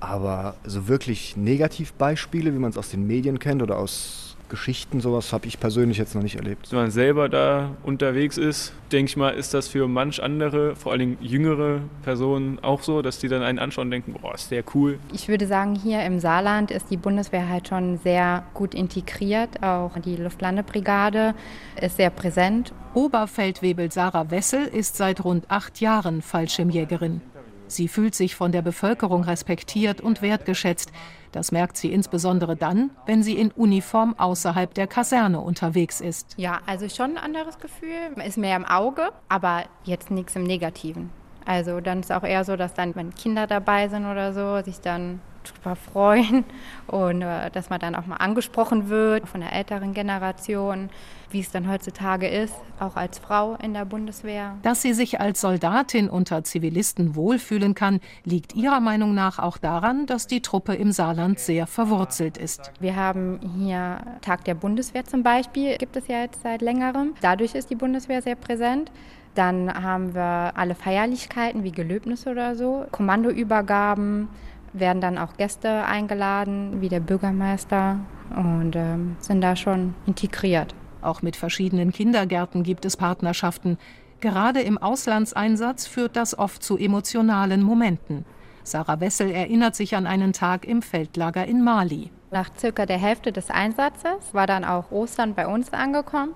Aber 0.00 0.56
so 0.64 0.88
wirklich 0.88 1.38
Negativbeispiele, 1.38 2.52
wie 2.52 2.58
man 2.58 2.70
es 2.70 2.76
aus 2.76 2.90
den 2.90 3.06
Medien 3.06 3.38
kennt 3.38 3.62
oder 3.62 3.78
aus 3.78 4.27
Geschichten, 4.48 5.00
sowas 5.00 5.32
habe 5.32 5.46
ich 5.46 5.60
persönlich 5.60 5.98
jetzt 5.98 6.14
noch 6.14 6.22
nicht 6.22 6.36
erlebt. 6.36 6.70
Wenn 6.70 6.78
man 6.78 6.90
selber 6.90 7.28
da 7.28 7.70
unterwegs 7.82 8.38
ist, 8.38 8.72
denke 8.92 9.10
ich 9.10 9.16
mal, 9.16 9.30
ist 9.30 9.54
das 9.54 9.68
für 9.68 9.88
manch 9.88 10.22
andere, 10.22 10.76
vor 10.76 10.92
allem 10.92 11.18
jüngere 11.20 11.80
Personen 12.02 12.58
auch 12.62 12.82
so, 12.82 13.02
dass 13.02 13.18
die 13.18 13.28
dann 13.28 13.42
einen 13.42 13.58
anschauen 13.58 13.88
und 13.88 13.90
denken, 13.90 14.14
boah, 14.20 14.34
ist 14.34 14.50
der 14.50 14.64
cool. 14.74 14.98
Ich 15.12 15.28
würde 15.28 15.46
sagen, 15.46 15.74
hier 15.74 16.02
im 16.04 16.20
Saarland 16.20 16.70
ist 16.70 16.90
die 16.90 16.96
Bundeswehr 16.96 17.48
halt 17.48 17.68
schon 17.68 17.98
sehr 17.98 18.44
gut 18.54 18.74
integriert. 18.74 19.62
Auch 19.62 19.98
die 19.98 20.16
Luftlandebrigade 20.16 21.34
ist 21.80 21.96
sehr 21.96 22.10
präsent. 22.10 22.72
Oberfeldwebel 22.94 23.92
Sarah 23.92 24.30
Wessel 24.30 24.64
ist 24.64 24.96
seit 24.96 25.22
rund 25.24 25.50
acht 25.50 25.80
Jahren 25.80 26.22
Fallschirmjägerin. 26.22 27.20
Sie 27.68 27.88
fühlt 27.88 28.14
sich 28.14 28.34
von 28.34 28.52
der 28.52 28.62
Bevölkerung 28.62 29.22
respektiert 29.22 30.00
und 30.00 30.22
wertgeschätzt. 30.22 30.90
Das 31.32 31.52
merkt 31.52 31.76
sie 31.76 31.92
insbesondere 31.92 32.56
dann, 32.56 32.90
wenn 33.06 33.22
sie 33.22 33.34
in 33.34 33.50
Uniform 33.52 34.14
außerhalb 34.18 34.72
der 34.74 34.86
Kaserne 34.86 35.40
unterwegs 35.40 36.00
ist. 36.00 36.34
Ja, 36.38 36.60
also 36.66 36.88
schon 36.88 37.16
ein 37.16 37.18
anderes 37.18 37.58
Gefühl. 37.58 37.88
Ist 38.24 38.38
mehr 38.38 38.56
im 38.56 38.64
Auge, 38.64 39.10
aber 39.28 39.64
jetzt 39.84 40.10
nichts 40.10 40.34
im 40.36 40.44
Negativen. 40.44 41.10
Also 41.44 41.80
dann 41.80 42.00
ist 42.00 42.12
auch 42.12 42.24
eher 42.24 42.44
so, 42.44 42.56
dass 42.56 42.74
dann, 42.74 42.94
wenn 42.94 43.14
Kinder 43.14 43.46
dabei 43.46 43.88
sind 43.88 44.04
oder 44.04 44.32
so, 44.32 44.62
sich 44.62 44.80
dann 44.80 45.20
drüber 45.52 45.76
freuen 45.76 46.44
und 46.86 47.22
äh, 47.22 47.50
dass 47.50 47.70
man 47.70 47.80
dann 47.80 47.94
auch 47.94 48.06
mal 48.06 48.16
angesprochen 48.16 48.88
wird 48.88 49.28
von 49.28 49.40
der 49.40 49.52
älteren 49.52 49.94
Generation, 49.94 50.90
wie 51.30 51.40
es 51.40 51.50
dann 51.50 51.68
heutzutage 51.68 52.28
ist, 52.28 52.54
auch 52.80 52.96
als 52.96 53.18
Frau 53.18 53.56
in 53.62 53.74
der 53.74 53.84
Bundeswehr. 53.84 54.56
Dass 54.62 54.82
sie 54.82 54.94
sich 54.94 55.20
als 55.20 55.40
Soldatin 55.40 56.08
unter 56.08 56.44
Zivilisten 56.44 57.14
wohlfühlen 57.14 57.74
kann, 57.74 58.00
liegt 58.24 58.54
ihrer 58.54 58.80
Meinung 58.80 59.14
nach 59.14 59.38
auch 59.38 59.58
daran, 59.58 60.06
dass 60.06 60.26
die 60.26 60.40
Truppe 60.40 60.74
im 60.74 60.92
Saarland 60.92 61.38
sehr 61.38 61.66
verwurzelt 61.66 62.38
ist. 62.38 62.72
Wir 62.80 62.96
haben 62.96 63.40
hier 63.58 63.98
Tag 64.22 64.44
der 64.44 64.54
Bundeswehr 64.54 65.04
zum 65.04 65.22
Beispiel, 65.22 65.76
gibt 65.76 65.96
es 65.96 66.08
ja 66.08 66.22
jetzt 66.22 66.42
seit 66.42 66.62
längerem. 66.62 67.14
Dadurch 67.20 67.54
ist 67.54 67.70
die 67.70 67.76
Bundeswehr 67.76 68.22
sehr 68.22 68.36
präsent. 68.36 68.90
Dann 69.34 69.72
haben 69.72 70.14
wir 70.14 70.52
alle 70.56 70.74
Feierlichkeiten 70.74 71.62
wie 71.62 71.70
Gelöbnisse 71.70 72.30
oder 72.30 72.56
so, 72.56 72.86
Kommandoübergaben, 72.90 74.28
werden 74.72 75.00
dann 75.00 75.18
auch 75.18 75.36
Gäste 75.36 75.84
eingeladen, 75.84 76.80
wie 76.80 76.88
der 76.88 77.00
Bürgermeister, 77.00 78.00
und 78.36 78.76
ähm, 78.76 79.16
sind 79.20 79.40
da 79.40 79.56
schon 79.56 79.94
integriert. 80.06 80.74
Auch 81.00 81.22
mit 81.22 81.36
verschiedenen 81.36 81.92
Kindergärten 81.92 82.62
gibt 82.62 82.84
es 82.84 82.96
Partnerschaften. 82.96 83.78
Gerade 84.20 84.60
im 84.60 84.78
Auslandseinsatz 84.78 85.86
führt 85.86 86.16
das 86.16 86.38
oft 86.38 86.62
zu 86.62 86.76
emotionalen 86.76 87.62
Momenten. 87.62 88.24
Sarah 88.64 89.00
Wessel 89.00 89.30
erinnert 89.30 89.76
sich 89.76 89.96
an 89.96 90.06
einen 90.06 90.32
Tag 90.32 90.66
im 90.66 90.82
Feldlager 90.82 91.46
in 91.46 91.62
Mali. 91.62 92.10
Nach 92.30 92.50
circa 92.58 92.84
der 92.84 92.98
Hälfte 92.98 93.32
des 93.32 93.50
Einsatzes 93.50 94.34
war 94.34 94.46
dann 94.46 94.64
auch 94.64 94.90
Ostern 94.90 95.34
bei 95.34 95.46
uns 95.46 95.72
angekommen. 95.72 96.34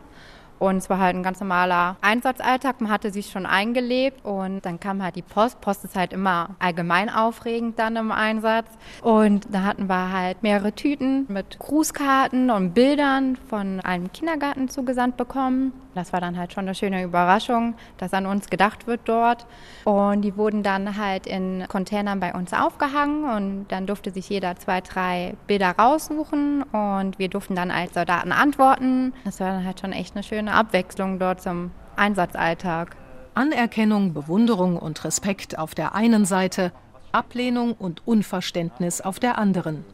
Und 0.63 0.77
es 0.77 0.89
war 0.89 1.01
halt 1.01 1.17
ein 1.17 1.25
ganz 1.25 1.41
normaler 1.41 1.97
Einsatzalltag. 2.03 2.81
Man 2.81 2.93
hatte 2.93 3.11
sich 3.11 3.33
schon 3.33 3.47
eingelebt 3.47 4.25
und 4.25 4.65
dann 4.65 4.79
kam 4.79 5.03
halt 5.03 5.17
die 5.17 5.23
Post. 5.23 5.61
Post 5.61 5.85
ist 5.85 5.97
halt 5.97 6.13
immer 6.13 6.51
allgemein 6.61 7.11
aufregend 7.11 7.81
dann 7.81 7.97
im 7.97 8.13
Einsatz. 8.13 8.69
Und 9.03 9.49
da 9.51 9.65
hatten 9.65 9.89
wir 9.89 10.13
halt 10.13 10.45
mehrere 10.45 10.73
Tüten 10.73 11.27
mit 11.27 11.59
Grußkarten 11.59 12.49
und 12.51 12.75
Bildern 12.75 13.35
von 13.49 13.81
einem 13.81 14.13
Kindergarten 14.13 14.69
zugesandt 14.69 15.17
bekommen. 15.17 15.73
Das 15.95 16.13
war 16.13 16.21
dann 16.21 16.39
halt 16.39 16.53
schon 16.53 16.65
eine 16.65 16.75
schöne 16.75 17.03
Überraschung, 17.03 17.75
dass 17.99 18.15
an 18.15 18.27
uns 18.27 18.49
gedacht 18.49 18.87
wird 18.87 19.01
dort. 19.05 19.47
Und 19.85 20.23
die 20.23 20.37
wurden 20.37 20.63
dann 20.63 20.97
halt 20.97 21.27
in 21.27 21.65
Containern 21.69 22.21
bei 22.21 22.33
uns 22.35 22.53
aufgehangen 22.53 23.25
und 23.25 23.67
dann 23.69 23.87
durfte 23.87 24.11
sich 24.11 24.29
jeder 24.29 24.57
zwei, 24.57 24.81
drei 24.81 25.35
Bilder 25.47 25.73
raussuchen 25.73 26.63
und 26.63 27.19
wir 27.19 27.29
durften 27.29 27.55
dann 27.55 27.71
als 27.71 27.95
Soldaten 27.95 28.33
antworten. 28.33 29.13
Das 29.25 29.41
war 29.41 29.49
dann 29.49 29.65
halt 29.65 29.81
schon 29.81 29.93
echt 29.93 30.15
eine 30.15 30.23
schöne 30.23 30.52
Abwechslung 30.53 31.19
dort 31.19 31.41
zum 31.41 31.71
Einsatzalltag. 31.97 32.97
Anerkennung, 33.35 34.13
Bewunderung 34.13 34.77
und 34.77 35.03
Respekt 35.05 35.59
auf 35.59 35.75
der 35.75 35.95
einen 35.95 36.25
Seite, 36.27 36.73
Ablehnung 37.13 37.73
und 37.73 38.07
Unverständnis 38.07 39.01
auf 39.01 39.19
der 39.19 39.39
anderen. 39.39 39.85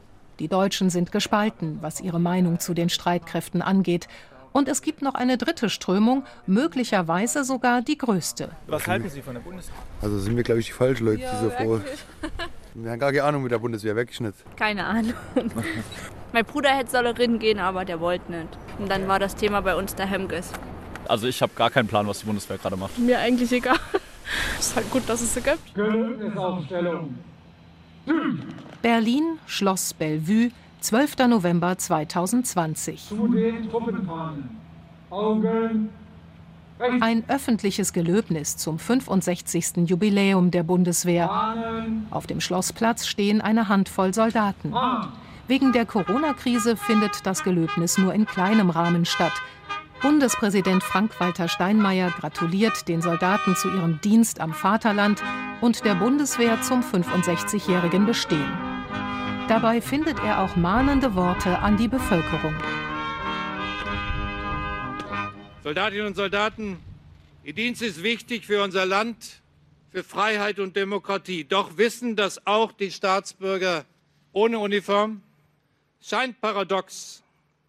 Die 0.40 0.48
Deutschen 0.48 0.90
sind 0.90 1.12
gespalten, 1.12 1.78
was 1.80 2.00
ihre 2.00 2.20
Meinung 2.20 2.58
zu 2.58 2.74
den 2.74 2.88
Streitkräften 2.88 3.62
angeht 3.62 4.08
und 4.52 4.68
es 4.68 4.82
gibt 4.82 5.02
noch 5.02 5.14
eine 5.14 5.38
dritte 5.38 5.70
Strömung, 5.70 6.24
möglicherweise 6.46 7.44
sogar 7.44 7.82
die 7.82 7.98
größte. 7.98 8.50
Was 8.66 8.86
halten 8.86 9.08
Sie 9.08 9.22
von 9.22 9.34
der 9.34 9.40
Bundeswehr? 9.40 9.74
Also 10.02 10.18
sind 10.18 10.36
wir, 10.36 10.42
glaube 10.42 10.60
ich, 10.60 10.66
die 10.66 10.72
falschen 10.72 11.06
Leute, 11.06 11.18
die 11.20 11.44
so 11.44 11.50
froh. 11.50 11.80
Wir 12.74 12.90
haben 12.90 12.98
gar 12.98 13.12
keine 13.12 13.24
Ahnung 13.24 13.42
mit 13.42 13.52
der 13.52 13.58
Bundeswehr, 13.58 13.94
weggeschnitten. 13.96 14.40
Keine 14.56 14.84
Ahnung. 14.84 15.14
mein 16.32 16.44
Bruder 16.44 16.70
hätte 16.70 16.90
sollen 16.90 17.38
gehen, 17.38 17.58
aber 17.58 17.84
der 17.84 18.00
wollte 18.00 18.30
nicht. 18.30 18.48
Und 18.78 18.90
dann 18.90 19.08
war 19.08 19.18
das 19.18 19.34
Thema 19.34 19.60
bei 19.60 19.74
uns 19.74 19.94
der 19.94 20.06
Hemges. 20.06 20.52
Also 21.06 21.26
ich 21.26 21.40
habe 21.40 21.52
gar 21.54 21.70
keinen 21.70 21.88
Plan, 21.88 22.06
was 22.06 22.20
die 22.20 22.26
Bundeswehr 22.26 22.58
gerade 22.58 22.76
macht. 22.76 22.98
Mir 22.98 23.18
eigentlich 23.18 23.50
egal. 23.52 23.78
ist 24.58 24.76
halt 24.76 24.90
gut, 24.90 25.08
dass 25.08 25.20
es 25.22 25.34
sie 25.34 25.40
gibt. 25.40 25.74
Berlin, 28.82 29.38
Schloss 29.46 29.94
Bellevue, 29.94 30.50
12. 30.80 31.16
November 31.28 31.76
2020. 31.76 33.08
Zu 33.08 33.28
den 33.28 33.70
Truppenfahnen. 33.70 34.50
Augen. 35.10 35.88
Ein 37.00 37.24
öffentliches 37.28 37.92
Gelöbnis 37.92 38.56
zum 38.56 38.78
65. 38.78 39.88
Jubiläum 39.88 40.52
der 40.52 40.62
Bundeswehr. 40.62 41.28
Auf 42.10 42.28
dem 42.28 42.40
Schlossplatz 42.40 43.06
stehen 43.06 43.40
eine 43.40 43.68
Handvoll 43.68 44.14
Soldaten. 44.14 44.72
Wegen 45.48 45.72
der 45.72 45.86
Corona-Krise 45.86 46.76
findet 46.76 47.24
das 47.24 47.42
Gelöbnis 47.42 47.96
nur 47.96 48.12
in 48.12 48.26
kleinem 48.26 48.68
Rahmen 48.68 49.06
statt. 49.06 49.32
Bundespräsident 50.02 50.82
Frank-Walter 50.82 51.48
Steinmeier 51.48 52.10
gratuliert 52.10 52.86
den 52.86 53.00
Soldaten 53.00 53.56
zu 53.56 53.68
ihrem 53.68 53.98
Dienst 54.02 54.42
am 54.42 54.52
Vaterland 54.52 55.22
und 55.62 55.86
der 55.86 55.94
Bundeswehr 55.94 56.60
zum 56.60 56.82
65-jährigen 56.82 58.04
Bestehen. 58.04 58.52
Dabei 59.48 59.80
findet 59.80 60.18
er 60.20 60.42
auch 60.42 60.54
mahnende 60.54 61.14
Worte 61.14 61.58
an 61.60 61.78
die 61.78 61.88
Bevölkerung. 61.88 62.54
Soldatinnen 65.64 66.08
und 66.08 66.14
Soldaten, 66.14 66.76
Ihr 67.42 67.54
Dienst 67.54 67.80
ist 67.80 68.02
wichtig 68.02 68.44
für 68.44 68.62
unser 68.62 68.84
Land, 68.84 69.40
für 69.90 70.04
Freiheit 70.04 70.58
und 70.58 70.76
Demokratie. 70.76 71.44
Doch 71.44 71.78
wissen 71.78 72.14
das 72.14 72.46
auch 72.46 72.72
die 72.72 72.90
Staatsbürger 72.90 73.86
ohne 74.32 74.58
Uniform? 74.58 75.22
Scheint 76.00 76.40
paradox. 76.40 77.22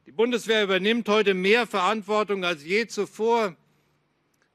Die 0.05 0.11
Bundeswehr 0.11 0.63
übernimmt 0.63 1.09
heute 1.09 1.33
mehr 1.33 1.67
Verantwortung 1.67 2.45
als 2.45 2.63
je 2.63 2.87
zuvor, 2.87 3.55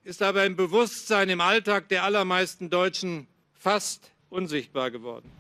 ist 0.03 0.23
aber 0.23 0.45
im 0.45 0.57
Bewusstsein 0.57 1.29
im 1.29 1.41
Alltag 1.41 1.89
der 1.89 2.05
allermeisten 2.05 2.71
Deutschen 2.71 3.27
fast 3.59 4.11
unsichtbar 4.31 4.91
geworden. 4.91 5.31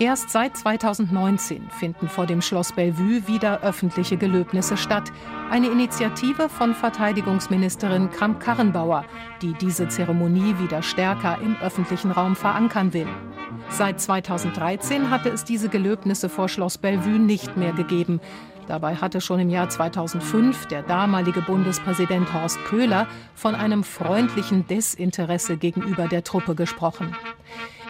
Erst 0.00 0.30
seit 0.30 0.56
2019 0.56 1.68
finden 1.68 2.08
vor 2.08 2.24
dem 2.24 2.40
Schloss 2.40 2.72
Bellevue 2.72 3.28
wieder 3.28 3.60
öffentliche 3.60 4.16
Gelöbnisse 4.16 4.78
statt. 4.78 5.12
Eine 5.50 5.66
Initiative 5.66 6.48
von 6.48 6.74
Verteidigungsministerin 6.74 8.08
Kramp-Karrenbauer, 8.08 9.04
die 9.42 9.52
diese 9.52 9.88
Zeremonie 9.88 10.54
wieder 10.58 10.82
stärker 10.82 11.36
im 11.42 11.54
öffentlichen 11.60 12.12
Raum 12.12 12.34
verankern 12.34 12.94
will. 12.94 13.08
Seit 13.68 14.00
2013 14.00 15.10
hatte 15.10 15.28
es 15.28 15.44
diese 15.44 15.68
Gelöbnisse 15.68 16.30
vor 16.30 16.48
Schloss 16.48 16.78
Bellevue 16.78 17.18
nicht 17.18 17.58
mehr 17.58 17.74
gegeben. 17.74 18.22
Dabei 18.68 18.94
hatte 18.94 19.20
schon 19.20 19.40
im 19.40 19.50
Jahr 19.50 19.68
2005 19.68 20.64
der 20.68 20.82
damalige 20.82 21.42
Bundespräsident 21.42 22.32
Horst 22.32 22.64
Köhler 22.64 23.06
von 23.34 23.54
einem 23.54 23.84
freundlichen 23.84 24.66
Desinteresse 24.66 25.58
gegenüber 25.58 26.08
der 26.08 26.24
Truppe 26.24 26.54
gesprochen. 26.54 27.14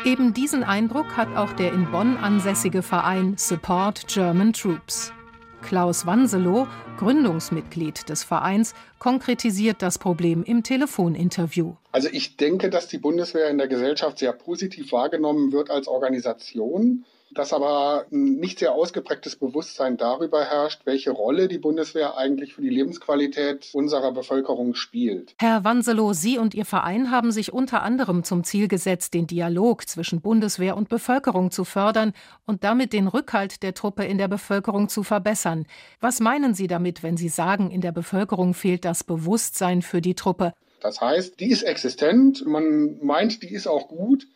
Eben 0.04 0.33
diesen 0.33 0.64
Eindruck 0.64 1.19
hat 1.19 1.37
auch 1.37 1.52
der 1.52 1.75
in 1.75 1.90
Bonn 1.90 2.16
ansässige 2.16 2.83
Verein 2.83 3.35
Support 3.37 4.07
German 4.09 4.54
Troops. 4.54 5.12
Klaus 5.61 6.06
Wanselow, 6.06 6.67
Gründungsmitglied 6.97 8.08
des 8.08 8.25
Vereins, 8.25 8.75
konkretisiert 8.99 9.82
das 9.82 9.99
Problem 9.99 10.43
im 10.43 10.63
Telefoninterview. 10.63 11.75
Also 11.93 12.08
ich 12.10 12.39
denke, 12.39 12.71
dass 12.71 12.89
die 12.89 12.97
Bundeswehr 12.97 13.50
in 13.50 13.58
der 13.58 13.69
Gesellschaft 13.69 14.19
sehr 14.21 14.32
positiv 14.32 14.91
wahrgenommen 14.91 15.52
wird 15.52 15.71
als 15.71 15.86
Organisation 15.86 17.04
dass 17.34 17.52
aber 17.52 18.06
ein 18.10 18.36
nicht 18.36 18.58
sehr 18.58 18.73
ausgeprägtes 18.73 19.36
Bewusstsein 19.36 19.97
darüber 19.97 20.45
herrscht, 20.45 20.82
welche 20.84 21.10
Rolle 21.10 21.49
die 21.49 21.58
Bundeswehr 21.58 22.16
eigentlich 22.16 22.54
für 22.54 22.62
die 22.62 22.71
Lebensqualität 22.71 23.71
unserer 23.73 24.12
Bevölkerung 24.12 24.75
spielt. 24.75 25.34
Herr 25.38 25.64
Wanselow, 25.64 26.12
Sie 26.12 26.38
und 26.38 26.54
Ihr 26.54 26.64
Verein 26.64 27.10
haben 27.10 27.32
sich 27.32 27.52
unter 27.52 27.82
anderem 27.82 28.25
zum 28.25 28.45
Ziel 28.45 28.69
gesetzt, 28.69 29.14
den 29.14 29.26
Dialog 29.26 29.88
zwischen 29.88 30.21
Bundeswehr 30.21 30.76
und 30.76 30.88
Bevölkerung 30.88 31.50
zu 31.50 31.64
fördern 31.64 32.12
und 32.47 32.64
damit 32.64 32.93
den 32.93 33.06
Rückhalt 33.06 33.62
der 33.62 33.75
Truppe 33.75 34.04
in 34.04 34.19
der 34.19 34.28
Bevölkerung 34.28 34.88
zu 34.88 35.02
verbessern. 35.02 35.66
Was 36.00 36.21
meinen 36.21 36.54
Sie 36.54 36.66
damit, 36.66 37.02
wenn 37.02 37.16
Sie 37.16 37.28
sagen, 37.28 37.71
in 37.71 37.80
der 37.80 37.93
Bevölkerung 37.93 38.54
fehlt 38.54 38.84
das 38.84 39.04
Bewusstsein 39.04 39.82
für 39.82 40.00
die 40.00 40.14
Truppe? 40.14 40.52
Das 40.80 41.00
heißt, 41.00 41.38
die 41.40 41.50
ist 41.50 41.62
existent, 41.62 42.45
man 42.47 42.99
meint, 43.02 43.43
die 43.43 43.52
ist 43.52 43.66
auch 43.66 43.88
gut, 43.88 44.26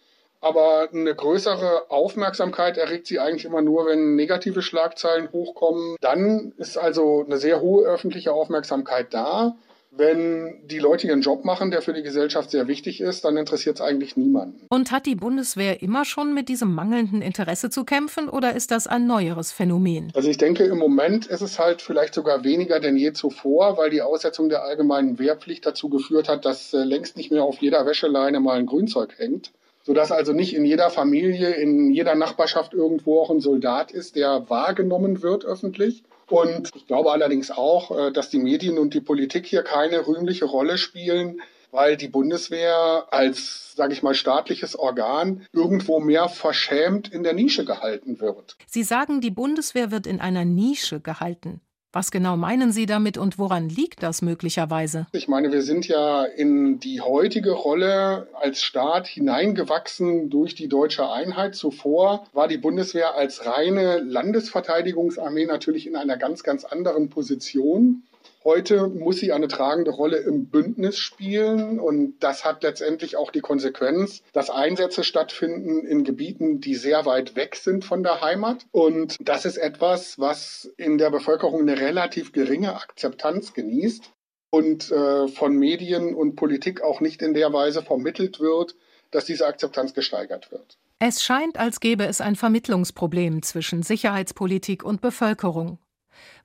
aber 0.45 0.91
eine 0.93 1.15
größere 1.15 1.91
Aufmerksamkeit 1.91 2.77
erregt 2.77 3.07
sie 3.07 3.19
eigentlich 3.19 3.47
immer 3.47 3.63
nur, 3.63 3.87
wenn 3.87 4.15
negative 4.15 4.61
Schlagzeilen 4.61 5.33
hochkommen. 5.33 5.97
Dann 6.03 6.53
ist 6.59 6.77
also 6.77 7.25
eine 7.25 7.39
sehr 7.39 7.63
hohe 7.63 7.87
öffentliche 7.87 8.33
Aufmerksamkeit 8.33 9.15
da. 9.15 9.57
Wenn 9.97 10.61
die 10.67 10.81
Leute 10.81 11.07
ihren 11.07 11.21
Job 11.21 11.45
machen, 11.45 11.71
der 11.71 11.81
für 11.81 11.93
die 11.93 12.03
Gesellschaft 12.03 12.51
sehr 12.51 12.67
wichtig 12.67 13.01
ist, 13.01 13.25
dann 13.25 13.37
interessiert 13.37 13.77
es 13.77 13.81
eigentlich 13.81 14.17
niemanden. 14.17 14.67
Und 14.69 14.91
hat 14.91 15.07
die 15.07 15.15
Bundeswehr 15.15 15.83
immer 15.83 16.05
schon 16.05 16.35
mit 16.35 16.49
diesem 16.49 16.75
mangelnden 16.75 17.23
Interesse 17.23 17.71
zu 17.71 17.85
kämpfen 17.85 18.29
oder 18.29 18.55
ist 18.55 18.71
das 18.71 18.87
ein 18.87 19.07
neueres 19.07 19.53
Phänomen? 19.53 20.11
Also 20.15 20.29
ich 20.29 20.37
denke, 20.37 20.65
im 20.65 20.79
Moment 20.79 21.27
ist 21.27 21.43
es 21.43 21.59
halt 21.61 21.81
vielleicht 21.81 22.13
sogar 22.13 22.45
weniger 22.45 22.81
denn 22.81 22.97
je 22.97 23.13
zuvor, 23.13 23.79
weil 23.79 23.91
die 23.91 24.03
Aussetzung 24.03 24.49
der 24.49 24.65
allgemeinen 24.65 25.19
Wehrpflicht 25.19 25.65
dazu 25.65 25.89
geführt 25.89 26.29
hat, 26.29 26.45
dass 26.45 26.75
äh, 26.75 26.79
längst 26.79 27.17
nicht 27.17 27.31
mehr 27.31 27.45
auf 27.45 27.59
jeder 27.59 27.87
Wäscheleine 27.87 28.41
mal 28.41 28.59
ein 28.59 28.67
Grünzeug 28.67 29.15
hängt 29.17 29.53
sodass 29.85 30.11
also 30.11 30.33
nicht 30.33 30.55
in 30.55 30.65
jeder 30.65 30.91
Familie, 30.91 31.51
in 31.51 31.91
jeder 31.91 32.15
Nachbarschaft 32.15 32.73
irgendwo 32.73 33.21
auch 33.21 33.31
ein 33.31 33.41
Soldat 33.41 33.93
ist, 33.93 34.17
der 34.17 34.49
wahrgenommen 34.49 35.23
wird 35.23 35.45
öffentlich. 35.45 36.03
Und 36.29 36.71
ich 36.75 36.87
glaube 36.87 37.13
allerdings 37.13 37.51
auch, 37.51 37.97
äh, 37.97 38.11
dass 38.11 38.31
die 38.31 38.39
Medien 38.39 38.79
und 38.79 38.95
die 38.95 39.01
Politik 39.01 39.47
hier 39.47 39.63
keine 39.63 40.07
rühmliche 40.07 40.47
Rolle 40.47 40.79
spielen, 40.79 41.41
weil 41.71 41.97
die 41.97 42.09
Bundeswehr 42.09 43.07
als, 43.11 43.75
sage 43.77 43.93
ich 43.93 44.03
mal, 44.03 44.15
staatliches 44.15 44.79
Organ 44.79 45.47
irgendwo 45.53 46.01
mehr 46.01 46.29
verschämt 46.29 47.13
in 47.13 47.25
der 47.25 47.35
Nische 47.35 47.65
gehalten 47.65 48.21
wird. 48.21 48.57
Sie 48.67 48.85
sagen, 48.85 49.21
die 49.21 49.33
Bundeswehr 49.33 49.91
wird 49.91 50.07
in 50.07 50.21
einer 50.21 50.45
Nische 50.45 51.01
gehalten. 51.01 51.61
Was 51.95 52.11
genau 52.11 52.37
meinen 52.37 52.73
Sie 52.73 52.87
damit 52.87 53.17
und 53.19 53.39
woran 53.39 53.69
liegt 53.69 54.03
das 54.03 54.21
möglicherweise? 54.21 55.07
Ich 55.13 55.29
meine, 55.29 55.53
wir 55.53 55.63
sind 55.63 55.87
ja 55.87 56.25
in 56.25 56.81
die 56.81 57.01
heutige 57.01 57.53
Rolle 57.53 58.27
als 58.35 58.63
Staat 58.63 59.07
hineingewachsen 59.07 60.29
durch 60.29 60.57
die 60.57 60.67
deutsche 60.67 61.09
Einheit. 61.09 61.55
Zuvor 61.55 62.27
war 62.33 62.49
die 62.49 62.59
Bundeswehr 62.59 63.15
als 63.15 63.47
reine 63.47 64.01
Landesverteidigungsarmee 64.01 65.47
natürlich 65.47 65.87
in 65.87 65.95
einer 65.95 66.17
ganz, 66.17 66.43
ganz 66.43 66.65
anderen 66.65 67.11
Position. 67.11 68.03
Heute 68.45 68.89
muss 68.89 69.17
sie 69.17 69.33
eine 69.33 69.49
tragende 69.49 69.91
Rolle 69.91 70.19
im 70.19 70.51
Bündnis 70.51 70.99
spielen 70.99 71.81
und 71.81 72.19
das 72.21 72.45
hat 72.45 72.63
letztendlich 72.63 73.17
auch 73.17 73.31
die 73.31 73.41
Konsequenz, 73.41 74.23
dass 74.35 74.51
Einsätze 74.51 75.03
stattfinden 75.03 75.87
in 75.87 76.05
Gebieten, 76.05 76.61
die 76.61 76.75
sehr 76.75 77.07
weit 77.07 77.37
weg 77.37 77.57
sind 77.57 77.87
von 77.87 78.03
der 78.03 78.21
Heimat. 78.21 78.67
Und 78.71 79.17
das 79.19 79.47
ist 79.47 79.57
etwas, 79.57 80.19
was 80.19 80.71
in 80.77 80.99
der 80.99 81.11
Bevölkerung 81.11 81.63
eine 81.63 81.81
relativ 81.81 82.33
geringe 82.33 82.75
Akzeptanz 82.75 83.55
genießt 83.55 84.13
und 84.51 84.91
äh, 84.91 85.27
von 85.29 85.57
Medien 85.57 86.15
und 86.15 86.37
Politik 86.37 86.83
auch 86.83 87.01
nicht 87.01 87.23
in 87.23 87.33
der 87.33 87.51
Weise 87.55 87.83
vermittelt 87.83 88.41
wird, 88.41 88.77
dass 89.11 89.25
diese 89.25 89.47
Akzeptanz 89.47 89.95
gesteigert 89.95 90.53
wird. 90.53 90.77
Es 90.99 91.23
scheint, 91.23 91.59
als 91.59 91.81
gäbe 91.81 92.05
es 92.05 92.21
ein 92.21 92.37
Vermittlungsproblem 92.37 93.43
zwischen 93.43 93.83
Sicherheitspolitik 93.83 94.85
und 94.85 95.01
Bevölkerung. 95.01 95.79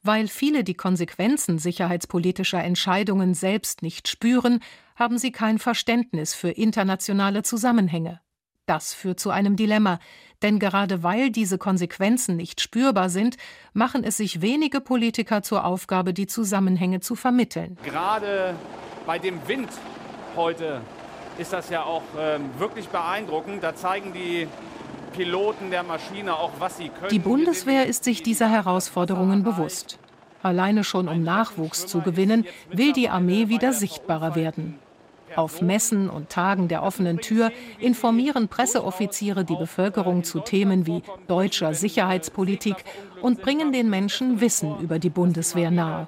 Weil 0.04 0.28
viele 0.28 0.64
die 0.64 0.74
Konsequenzen 0.74 1.60
sicherheitspolitischer 1.60 2.64
Entscheidungen 2.64 3.34
selbst 3.34 3.82
nicht 3.82 4.08
spüren, 4.08 4.60
haben 4.96 5.18
sie 5.18 5.32
kein 5.32 5.60
Verständnis 5.60 6.34
für 6.34 6.50
internationale 6.50 7.44
Zusammenhänge. 7.44 8.22
Das 8.66 8.94
führt 8.94 9.20
zu 9.20 9.32
einem 9.32 9.56
Dilemma, 9.56 10.00
denn 10.44 10.60
gerade 10.60 11.02
weil 11.02 11.32
diese 11.32 11.58
Konsequenzen 11.58 12.36
nicht 12.36 12.62
spürbar 12.62 13.10
sind, 13.10 13.36
machen 13.74 14.04
es 14.04 14.18
sich 14.18 14.42
wenige 14.42 14.80
Politiker 14.80 15.42
zur 15.42 15.66
Aufgabe, 15.66 16.14
die 16.14 16.28
Zusammenhänge 16.28 17.00
zu 17.00 17.16
vermitteln. 17.16 17.78
Gerade 17.84 18.54
bei 19.08 19.18
dem 19.18 19.48
Wind 19.48 19.70
heute 20.36 20.82
ist 21.40 21.52
das 21.52 21.70
ja 21.70 21.84
auch 21.84 22.04
äh, 22.16 22.40
wirklich 22.60 22.90
beeindruckend. 22.90 23.64
Da 23.64 23.76
zeigen 23.76 24.14
die 24.14 24.48
Piloten 25.20 25.70
der 25.70 25.84
Maschine 25.84 26.34
auch, 26.34 26.54
was 26.60 26.78
sie 26.78 26.88
können. 26.88 27.10
Die 27.12 27.20
Bundeswehr 27.20 27.88
ist 27.88 28.06
sich 28.06 28.24
dieser 28.24 28.48
Herausforderungen 28.50 29.44
bewusst. 29.44 30.00
Alleine 30.42 30.86
schon 30.86 31.10
um 31.10 31.24
Nachwuchs 31.24 31.88
zu 31.88 32.00
gewinnen, 32.00 32.46
will 32.72 32.94
die 32.94 33.10
Armee 33.10 33.50
wieder 33.50 33.74
sichtbarer 33.74 34.36
werden. 34.36 34.80
Auf 35.36 35.62
Messen 35.62 36.10
und 36.10 36.30
Tagen 36.30 36.70
der 36.70 36.84
offenen 36.84 37.18
Tür 37.18 37.52
informieren 37.80 38.48
Presseoffiziere 38.48 39.44
die 39.44 39.58
Bevölkerung 39.58 40.24
zu 40.24 40.40
Themen 40.40 40.88
wie 40.88 41.04
deutscher 41.28 41.74
Sicherheitspolitik 41.74 42.78
und 43.22 43.42
bringen 43.42 43.74
den 43.74 43.90
Menschen 43.90 44.40
Wissen 44.40 44.80
über 44.80 45.00
die 45.00 45.10
Bundeswehr 45.10 45.70
nahe. 45.70 46.08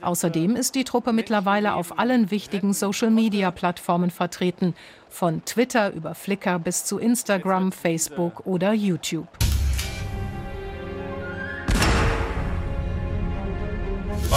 Außerdem 0.00 0.56
ist 0.56 0.74
die 0.74 0.84
Truppe 0.84 1.12
mittlerweile 1.12 1.74
auf 1.74 1.98
allen 1.98 2.30
wichtigen 2.30 2.72
Social-Media-Plattformen 2.72 4.10
vertreten, 4.10 4.74
von 5.08 5.44
Twitter 5.44 5.92
über 5.92 6.14
Flickr 6.14 6.58
bis 6.58 6.84
zu 6.84 6.98
Instagram, 6.98 7.72
Facebook 7.72 8.46
oder 8.46 8.72
YouTube. 8.72 9.39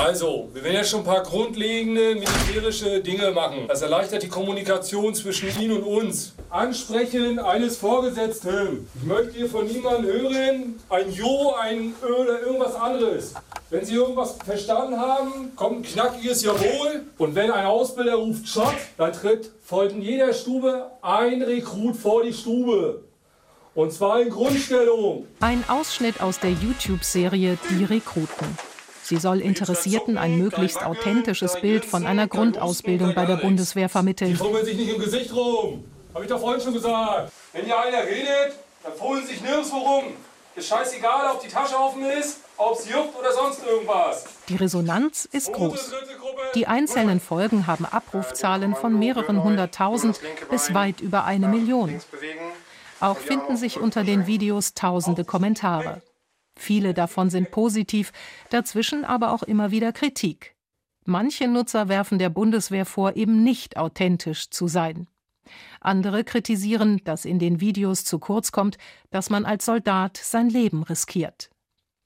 Also, 0.04 0.50
wir 0.54 0.62
werden 0.66 0.76
jetzt 0.76 0.90
schon 0.90 1.00
ein 1.00 1.06
paar 1.06 1.24
grundlegende 1.24 2.16
militärische 2.16 3.00
Dinge 3.00 3.32
machen. 3.32 3.70
Das 3.70 3.82
erleichtert 3.84 4.22
die 4.22 4.28
Kommunikation 4.28 5.16
zwischen 5.16 5.58
Ihnen 5.58 5.82
und 5.82 5.84
uns. 5.84 6.34
Ansprechen 6.50 7.40
eines 7.40 7.78
Vorgesetzten. 7.78 8.86
Ich 8.96 9.04
möchte 9.04 9.32
hier 9.32 9.48
von 9.48 9.66
niemandem 9.66 10.12
hören, 10.12 10.80
ein 10.90 11.10
Jo, 11.10 11.54
ein 11.58 11.94
Ö 12.04 12.16
oder 12.16 12.42
irgendwas 12.42 12.76
anderes. 12.76 13.34
Wenn 13.70 13.86
Sie 13.86 13.96
irgendwas 13.96 14.36
verstanden 14.46 15.00
haben, 15.00 15.54
kommt 15.56 15.78
ein 15.78 15.84
knackiges 15.84 16.44
Jawohl. 16.44 17.04
Und 17.18 17.34
wenn 17.36 17.50
ein 17.50 17.66
Ausbilder 17.66 18.16
ruft 18.16 18.46
Shot, 18.46 18.76
dann 18.98 19.14
tritt 19.14 19.52
folgt 19.64 19.94
in 19.94 20.02
jeder 20.02 20.34
Stube 20.34 20.92
ein 21.02 21.42
Rekrut 21.42 21.96
vor 21.96 22.24
die 22.24 22.34
Stube. 22.34 23.04
Und 23.74 23.94
zwar 23.94 24.20
in 24.20 24.30
Grundstellung. 24.30 25.28
Ein 25.40 25.64
Ausschnitt 25.70 26.20
aus 26.22 26.42
der 26.42 26.52
YouTube-Serie 26.52 27.58
Die 27.70 27.86
Rekruten. 27.86 28.73
Sie 29.04 29.18
soll 29.18 29.42
Interessierten 29.42 30.18
ein 30.18 30.38
möglichst 30.38 30.84
authentisches 30.86 31.60
Bild 31.60 31.84
von 31.84 32.06
einer 32.06 32.28
Grundausbildung 32.28 33.14
bei 33.14 33.26
der 33.26 33.36
Bundeswehr 33.36 33.90
vermitteln. 33.90 34.32
Die 34.32 34.38
fummeln 34.38 34.66
sich 34.66 34.78
nicht 34.78 34.94
im 34.94 35.02
Gesicht 35.02 35.34
rum. 35.36 35.84
Hab 36.14 36.22
ich 36.22 36.30
doch 36.30 36.40
vorhin 36.40 36.62
schon 36.62 36.74
gesagt. 36.74 37.32
Wenn 37.52 37.66
hier 37.66 37.78
einer 37.78 38.04
redet, 38.04 38.56
dann 38.84 38.94
fummeln 38.94 39.26
sich 39.28 39.42
nirgendwo 39.42 39.78
rum. 39.78 40.04
Ist 40.56 40.68
scheißegal, 40.68 41.32
ob 41.34 41.42
die 41.42 41.48
Tasche 41.48 41.76
offen 41.76 42.06
ist, 42.06 42.38
ob 42.58 42.78
es 42.78 42.88
juckt 42.88 43.18
oder 43.20 43.34
sonst 43.34 43.66
irgendwas. 43.66 44.26
Die 44.48 44.56
Resonanz 44.56 45.28
ist 45.32 45.52
groß. 45.52 45.92
Die 46.54 46.68
einzelnen 46.68 47.20
Folgen 47.20 47.66
haben 47.66 47.86
Abrufzahlen 47.86 48.76
von 48.76 48.98
mehreren 48.98 49.44
hunderttausend 49.44 50.20
bis 50.52 50.74
weit 50.76 51.02
über 51.02 51.26
eine 51.26 51.48
Million. 51.48 52.00
Auch 53.00 53.18
finden 53.18 53.58
sich 53.58 53.80
unter 53.80 54.04
den 54.04 54.28
Videos 54.28 54.76
tausende 54.76 55.26
Kommentare. 55.26 56.02
Viele 56.56 56.94
davon 56.94 57.30
sind 57.30 57.52
positiv, 57.52 58.12
dazwischen 58.50 59.06
aber 59.06 59.32
auch 59.34 59.44
immer 59.44 59.72
wieder 59.72 59.92
Kritik. 59.92 60.56
Manche 61.06 61.48
Nutzer 61.48 61.90
werfen 61.90 62.20
der 62.20 62.30
Bundeswehr 62.30 62.86
vor, 62.86 63.16
eben 63.16 63.44
nicht 63.44 63.78
authentisch 63.78 64.50
zu 64.50 64.68
sein. 64.68 65.08
Andere 65.82 66.24
kritisieren, 66.24 67.02
dass 67.04 67.26
in 67.26 67.40
den 67.40 67.60
Videos 67.60 68.06
zu 68.06 68.20
kurz 68.20 68.52
kommt, 68.52 68.78
dass 69.12 69.30
man 69.30 69.46
als 69.46 69.66
Soldat 69.66 70.18
sein 70.18 70.50
Leben 70.50 70.84
riskiert. 70.84 71.50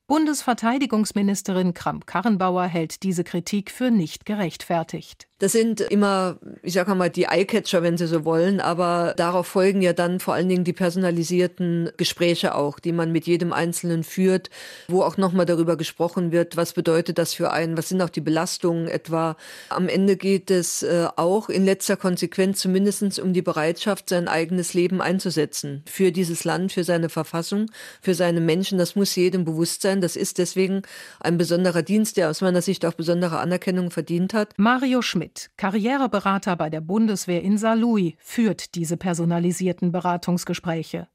Bundesverteidigungsministerin 0.07 1.73
Kramp-Karrenbauer 1.73 2.63
hält 2.63 3.03
diese 3.03 3.25
Kritik 3.25 3.69
für 3.69 3.91
nicht 3.91 4.25
gerechtfertigt. 4.25 5.27
Das 5.39 5.52
sind 5.52 5.82
immer, 5.82 6.39
ich 6.63 6.73
sage 6.73 6.95
mal, 6.95 7.12
die 7.12 7.26
Eyecatcher, 7.26 7.84
wenn 7.84 7.95
Sie 7.95 8.08
so 8.08 8.26
wollen, 8.26 8.60
aber 8.60 9.13
darauf 9.17 9.45
folgen 9.45 9.84
ja 9.84 9.93
dann 9.93 10.19
vor 10.19 10.34
allen 10.34 10.50
Dingen 10.50 10.63
die 10.63 10.73
personalisierten 10.73 11.91
Gespräche 11.95 12.56
auch, 12.56 12.80
die 12.80 12.91
man 12.91 13.12
mit 13.12 13.28
jedem 13.28 13.54
Einzelnen 13.54 14.04
führt, 14.04 14.50
wo 14.88 15.04
auch 15.04 15.17
nochmal 15.17 15.45
darüber 15.45 15.78
gesprochen 15.78 16.32
wird, 16.32 16.58
was 16.58 16.73
bedeutet 16.73 17.19
das 17.19 17.36
für 17.36 17.52
einen, 17.52 17.78
was 17.78 17.89
sind 17.89 18.02
auch 18.02 18.10
die 18.10 18.21
Belastungen 18.21 18.88
etwa. 18.88 19.38
Am 19.69 19.88
Ende 19.88 20.17
geht 20.17 20.50
es 20.50 20.82
äh, 20.82 21.08
auch 21.17 21.50
in 21.50 21.65
letzter 21.65 21.97
Konsequenz 21.97 22.60
zumindest 22.60 23.19
um 23.19 23.34
die 23.34 23.43
Bereitschaft, 23.43 24.10
sein 24.10 24.28
eigenes 24.28 24.73
Leben 24.73 25.02
einzusetzen 25.02 25.84
für 25.86 26.12
dieses 26.12 26.45
Land, 26.45 26.71
für 26.71 26.84
seine 26.84 27.10
Verfassung, 27.10 27.67
für 28.02 28.15
seine 28.15 28.41
Menschen. 28.41 28.80
Das 28.80 28.95
muss 28.95 29.15
jedem 29.15 29.45
bewusst 29.45 29.84
sein. 29.84 30.02
Das 30.02 30.15
ist 30.15 30.39
deswegen 30.39 30.82
ein 31.19 31.38
besonderer 31.38 31.84
Dienst, 31.84 32.17
der 32.17 32.32
aus 32.32 32.41
meiner 32.41 32.63
Sicht 32.63 32.86
auch 32.88 32.93
besondere 32.93 33.38
Anerkennung 33.38 33.91
verdient 33.91 34.34
hat. 34.34 34.56
Mario 34.58 35.04
Schmidt 35.04 35.26
Schmidt, 35.27 35.51
Karriereberater 35.57 36.55
bei 36.55 36.69
der 36.69 36.79
Bundeswehr 36.79 37.41
in 37.41 37.57
Saarlouis, 37.57 38.13
führt 38.17 38.75
diese 38.75 38.95
personalisierten 38.95 39.91
Beratungsgespräche. 39.91 41.09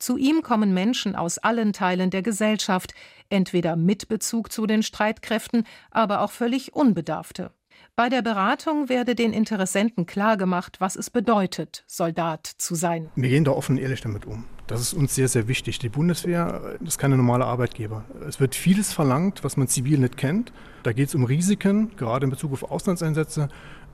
Zu 0.00 0.16
ihm 0.16 0.42
kommen 0.42 0.74
Menschen 0.74 1.14
aus 1.14 1.38
allen 1.38 1.72
Teilen 1.72 2.10
der 2.10 2.22
Gesellschaft, 2.22 2.94
entweder 3.30 3.76
mit 3.76 4.08
Bezug 4.08 4.50
zu 4.50 4.66
den 4.66 4.82
Streitkräften, 4.82 5.68
aber 5.92 6.22
auch 6.22 6.32
völlig 6.32 6.74
Unbedarfte. 6.74 7.52
Bei 7.94 8.08
der 8.08 8.22
Beratung 8.22 8.88
werde 8.88 9.14
den 9.14 9.32
Interessenten 9.32 10.04
klargemacht, 10.04 10.80
was 10.80 10.96
es 10.96 11.08
bedeutet, 11.10 11.84
Soldat 11.86 12.46
zu 12.46 12.74
sein. 12.74 13.12
Wir 13.14 13.28
gehen 13.28 13.44
da 13.44 13.52
offen 13.52 13.78
ehrlich 13.78 14.00
damit 14.00 14.26
um. 14.26 14.44
Das 14.66 14.80
ist 14.80 14.94
uns 14.94 15.14
sehr, 15.14 15.28
sehr 15.28 15.46
wichtig. 15.46 15.78
Die 15.78 15.90
Bundeswehr 15.90 16.76
ist 16.84 16.98
keine 16.98 17.16
normale 17.16 17.44
Arbeitgeber. 17.44 18.04
Es 18.26 18.40
wird 18.40 18.54
vieles 18.54 18.92
verlangt, 18.92 19.44
was 19.44 19.56
man 19.56 19.68
zivil 19.68 19.98
nicht 19.98 20.16
kennt. 20.16 20.52
Da 20.82 20.92
geht 20.92 21.08
es 21.08 21.14
um 21.14 21.24
Risiken, 21.24 21.94
gerade 21.96 22.24
in 22.24 22.30
Bezug 22.30 22.52
auf 22.52 22.70
Auslandseinsätze, 22.70 23.48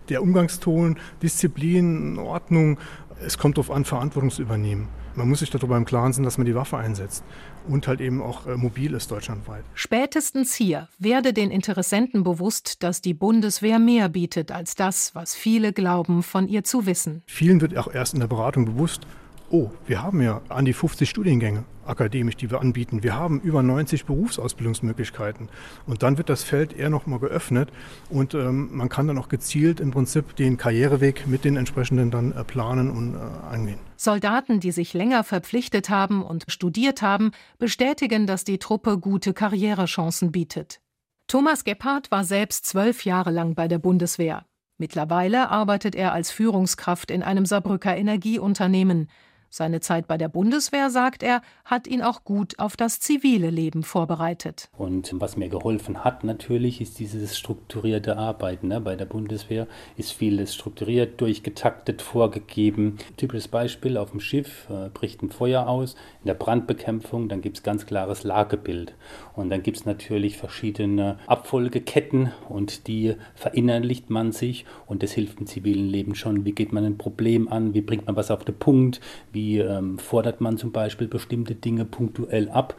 der 0.09 0.23
Umgangston, 0.23 0.97
Disziplin, 1.23 2.19
Ordnung. 2.19 2.79
Es 3.25 3.37
kommt 3.37 3.59
darauf 3.59 3.71
an, 3.71 3.85
Verantwortung 3.85 4.31
zu 4.31 4.43
übernehmen. 4.43 4.89
Man 5.17 5.29
muss 5.29 5.41
sich 5.41 5.51
darüber 5.51 5.77
im 5.77 5.85
Klaren 5.85 6.13
sein, 6.13 6.25
dass 6.25 6.39
man 6.39 6.47
die 6.47 6.55
Waffe 6.55 6.77
einsetzt 6.79 7.25
und 7.69 7.89
halt 7.89 8.01
eben 8.01 8.23
auch 8.23 8.47
äh, 8.47 8.57
mobil 8.57 8.95
ist 8.95 9.11
deutschlandweit. 9.11 9.65
Spätestens 9.75 10.55
hier 10.55 10.89
werde 10.99 11.33
den 11.33 11.51
Interessenten 11.51 12.23
bewusst, 12.23 12.83
dass 12.85 13.03
die 13.03 13.13
Bundeswehr 13.13 13.81
mehr 13.81 14.09
bietet 14.09 14.53
als 14.53 14.77
das, 14.77 15.15
was 15.15 15.35
viele 15.35 15.73
glauben, 15.73 16.23
von 16.23 16.47
ihr 16.47 16.63
zu 16.63 16.87
wissen. 16.87 17.23
Vielen 17.27 17.61
wird 17.61 17.77
auch 17.77 17.93
erst 17.93 18.15
in 18.15 18.21
der 18.21 18.29
Beratung 18.29 18.65
bewusst, 18.67 19.03
oh, 19.51 19.71
wir 19.87 20.03
haben 20.03 20.23
ja 20.23 20.41
an 20.49 20.65
die 20.65 20.73
50 20.73 21.09
Studiengänge 21.09 21.65
akademisch, 21.85 22.37
die 22.37 22.51
wir 22.51 22.61
anbieten. 22.61 23.03
Wir 23.03 23.17
haben 23.17 23.41
über 23.41 23.63
90 23.63 24.07
Berufsausbildungsmöglichkeiten. 24.07 25.49
Und 25.87 26.03
dann 26.03 26.19
wird 26.19 26.29
das 26.29 26.45
Feld 26.45 26.73
eher 26.73 26.89
noch 26.89 27.07
mal 27.07 27.19
geöffnet 27.19 27.71
und 28.09 28.35
ähm, 28.35 28.71
man 28.73 28.89
kann 28.89 29.09
dann 29.09 29.19
auch 29.19 29.29
gezielt 29.29 29.81
im 29.81 29.91
Prinzip 29.91 30.37
den 30.37 30.57
Karriereweg 30.57 31.27
mit 31.27 31.45
den 31.45 31.57
entsprechenden 31.57 32.11
dann 32.11 32.33
äh, 32.33 32.45
planen 32.45 32.91
und 32.91 33.15
äh, 33.15 33.19
angehen. 33.53 33.81
Soldaten, 33.97 34.61
die 34.61 34.71
sich 34.71 34.95
länger 34.95 35.25
verpflichtet 35.25 35.91
haben 35.91 36.23
und 36.23 36.45
studiert 36.49 37.03
haben, 37.03 37.33
bestätigen, 37.59 38.27
dass 38.27 38.45
die 38.45 38.59
Truppe 38.59 38.99
gute 38.99 39.35
Karrierechancen 39.35 40.33
bietet. 40.33 40.81
Thomas 41.27 41.65
Gebhardt 41.65 42.11
war 42.11 42.25
selbst 42.25 42.67
zwölf 42.67 43.05
Jahre 43.05 43.31
lang 43.31 43.55
bei 43.55 43.69
der 43.69 43.79
Bundeswehr. 43.79 44.47
Mittlerweile 44.79 45.51
arbeitet 45.51 45.95
er 45.95 46.13
als 46.13 46.31
Führungskraft 46.31 47.11
in 47.11 47.23
einem 47.23 47.45
Saarbrücker 47.45 47.95
Energieunternehmen. 47.95 49.09
Seine 49.53 49.81
Zeit 49.81 50.07
bei 50.07 50.17
der 50.17 50.29
Bundeswehr, 50.29 50.91
sagt 50.91 51.25
er, 51.25 51.43
hat 51.65 51.89
ihn 51.89 52.03
auch 52.03 52.23
gut 52.23 52.61
auf 52.61 52.77
das 52.77 53.01
zivile 53.01 53.51
Leben 53.51 53.83
vorbereitet. 53.83 54.69
Und 54.79 55.13
was 55.15 55.37
mir 55.37 55.49
geholfen 55.49 56.05
hat 56.05 56.23
natürlich, 56.23 56.81
ist 56.81 57.01
dieses 57.01 57.37
strukturierte 57.37 58.17
Arbeiten. 58.17 58.69
Ne? 58.69 58.81
Bei 58.81 58.95
der 58.95 59.07
Bundeswehr 59.07 59.67
ist 59.97 60.13
vieles 60.13 60.55
strukturiert, 60.55 61.21
durchgetaktet, 61.21 62.01
vorgegeben. 62.01 62.99
Typisches 63.17 63.49
Beispiel, 63.49 63.97
auf 63.97 64.13
dem 64.13 64.21
Schiff 64.21 64.69
äh, 64.71 64.89
bricht 64.89 65.21
ein 65.21 65.31
Feuer 65.31 65.67
aus, 65.67 65.97
in 66.23 66.29
der 66.29 66.35
Brandbekämpfung, 66.35 67.29
dann 67.29 67.41
gibt 67.41 67.57
es 67.57 67.65
ganz 67.65 67.87
klares 67.87 68.23
Lagebild. 68.23 68.95
Und 69.35 69.51
dann 69.51 69.65
gibt 69.65 69.79
es 69.79 69.85
natürlich 69.85 70.37
verschiedene 70.37 71.19
Abfolgeketten 71.27 72.33
und 72.49 72.87
die 72.87 73.17
verinnerlicht 73.35 74.11
man 74.11 74.31
sich 74.31 74.65
und 74.87 75.03
das 75.03 75.11
hilft 75.11 75.41
im 75.41 75.47
zivilen 75.47 75.89
Leben 75.89 76.15
schon. 76.15 76.45
Wie 76.45 76.53
geht 76.53 76.73
man 76.73 76.85
ein 76.85 76.99
Problem 76.99 77.49
an? 77.49 77.75
Wie 77.75 77.81
bringt 77.81 78.07
man 78.07 78.15
was 78.15 78.31
auf 78.31 78.45
den 78.45 78.55
Punkt? 78.55 79.01
Wie 79.33 79.40
Wie 79.41 79.59
ähm, 79.59 79.99
fordert 79.99 80.43
man 80.43 80.59
zum 80.59 80.71
Beispiel 80.71 81.09
bestimmte 81.09 81.55
Dinge 81.55 81.87
punktuell 81.87 82.51
ab? 82.51 82.75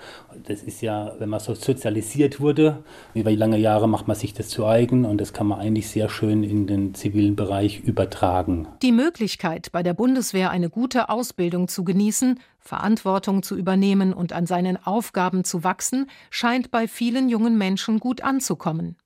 Das 0.48 0.62
ist 0.62 0.82
ja, 0.82 1.16
wenn 1.18 1.28
man 1.28 1.40
so 1.40 1.56
sozialisiert 1.56 2.40
wurde, 2.40 2.84
über 3.16 3.32
lange 3.32 3.58
Jahre 3.58 3.90
macht 3.90 4.08
man 4.08 4.16
sich 4.16 4.36
das 4.36 4.50
zu 4.50 4.68
eigen 4.68 5.04
und 5.04 5.20
das 5.20 5.34
kann 5.34 5.48
man 5.48 5.60
eigentlich 5.60 5.90
sehr 5.90 6.08
schön 6.08 6.44
in 6.44 6.68
den 6.68 6.94
zivilen 6.94 7.36
Bereich 7.36 7.80
übertragen. 7.80 8.68
Die 8.84 8.92
Möglichkeit, 8.92 9.72
bei 9.72 9.82
der 9.82 9.96
Bundeswehr 9.96 10.52
eine 10.52 10.70
gute 10.70 11.10
Ausbildung 11.10 11.68
zu 11.68 11.84
genießen, 11.84 12.40
Verantwortung 12.60 13.42
zu 13.42 13.58
übernehmen 13.58 14.14
und 14.14 14.32
an 14.32 14.46
seinen 14.46 14.78
Aufgaben 14.78 15.44
zu 15.44 15.64
wachsen, 15.64 16.12
scheint 16.30 16.70
bei 16.70 16.88
vielen 16.88 17.28
jungen 17.28 17.58
Menschen 17.58 18.00
gut 18.00 18.22
anzukommen. 18.22 18.98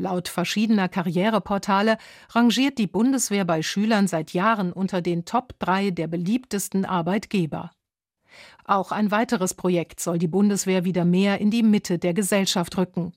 Laut 0.00 0.28
verschiedener 0.28 0.88
Karriereportale 0.88 1.98
rangiert 2.30 2.78
die 2.78 2.86
Bundeswehr 2.86 3.44
bei 3.44 3.60
Schülern 3.60 4.08
seit 4.08 4.32
Jahren 4.32 4.72
unter 4.72 5.02
den 5.02 5.26
Top 5.26 5.58
3 5.58 5.90
der 5.90 6.06
beliebtesten 6.06 6.86
Arbeitgeber. 6.86 7.70
Auch 8.64 8.92
ein 8.92 9.10
weiteres 9.10 9.52
Projekt 9.52 10.00
soll 10.00 10.18
die 10.18 10.26
Bundeswehr 10.26 10.86
wieder 10.86 11.04
mehr 11.04 11.38
in 11.38 11.50
die 11.50 11.62
Mitte 11.62 11.98
der 11.98 12.14
Gesellschaft 12.14 12.78
rücken 12.78 13.12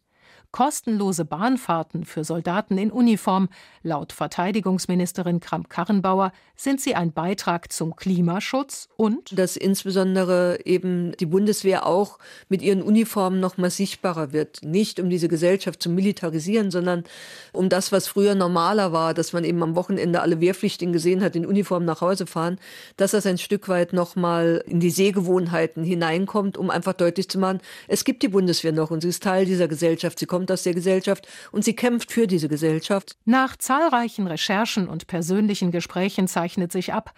kostenlose 0.54 1.26
Bahnfahrten 1.26 2.06
für 2.06 2.24
Soldaten 2.24 2.78
in 2.78 2.92
Uniform. 2.92 3.50
Laut 3.82 4.14
Verteidigungsministerin 4.14 5.42
Kramp-Karrenbauer 5.42 6.32
sind 6.56 6.80
sie 6.80 6.94
ein 6.96 7.12
Beitrag 7.12 7.74
zum 7.74 7.96
Klimaschutz 7.96 8.88
und 8.96 9.38
dass 9.38 9.58
insbesondere 9.58 10.60
eben 10.64 11.18
die 11.20 11.26
Bundeswehr 11.26 11.88
auch 11.88 12.20
mit 12.50 12.62
ihren 12.62 12.84
Uniformen 12.84 13.40
noch 13.40 13.58
mal 13.58 13.72
sichtbarer 13.72 14.32
wird. 14.32 14.64
Nicht 14.64 15.00
um 15.00 15.10
diese 15.10 15.28
Gesellschaft 15.28 15.82
zu 15.82 15.90
militarisieren, 15.90 16.70
sondern 16.70 17.04
um 17.52 17.68
das, 17.68 17.92
was 17.92 18.08
früher 18.08 18.36
normaler 18.36 18.94
war, 18.94 19.16
dass 19.16 19.34
man 19.34 19.44
eben 19.44 19.64
am 19.64 19.76
Wochenende 19.76 20.22
alle 20.22 20.40
Wehrpflichtigen 20.40 20.94
gesehen 20.94 21.24
hat, 21.24 21.36
in 21.36 21.48
Uniform 21.48 21.84
nach 21.84 22.02
Hause 22.02 22.28
fahren, 22.28 22.60
dass 22.96 23.12
das 23.12 23.26
ein 23.26 23.40
Stück 23.40 23.68
weit 23.70 23.92
noch 23.92 24.16
mal 24.16 24.64
in 24.68 24.80
die 24.80 24.92
Sehgewohnheiten 24.92 25.84
hineinkommt, 25.84 26.58
um 26.60 26.70
einfach 26.70 26.94
deutlich 26.94 27.28
zu 27.28 27.40
machen, 27.40 27.60
es 27.88 28.04
gibt 28.04 28.22
die 28.22 28.28
Bundeswehr 28.28 28.72
noch 28.72 28.92
und 28.92 29.02
sie 29.02 29.10
ist 29.10 29.24
Teil 29.24 29.46
dieser 29.46 29.68
Gesellschaft. 29.68 30.20
Sie 30.20 30.28
kommt 30.28 30.43
kommt 30.44 30.52
aus 30.52 30.64
der 30.64 30.74
Gesellschaft 30.74 31.26
und 31.54 31.64
sie 31.64 31.74
kämpft 31.74 32.12
für 32.12 32.28
diese 32.28 32.50
Gesellschaft. 32.50 33.16
Nach 33.24 33.56
zahlreichen 33.56 34.28
Recherchen 34.28 34.90
und 34.90 35.08
persönlichen 35.08 35.72
Gesprächen 35.72 36.28
zeichnet 36.28 36.74
sich 36.74 36.92
ab, 36.92 37.14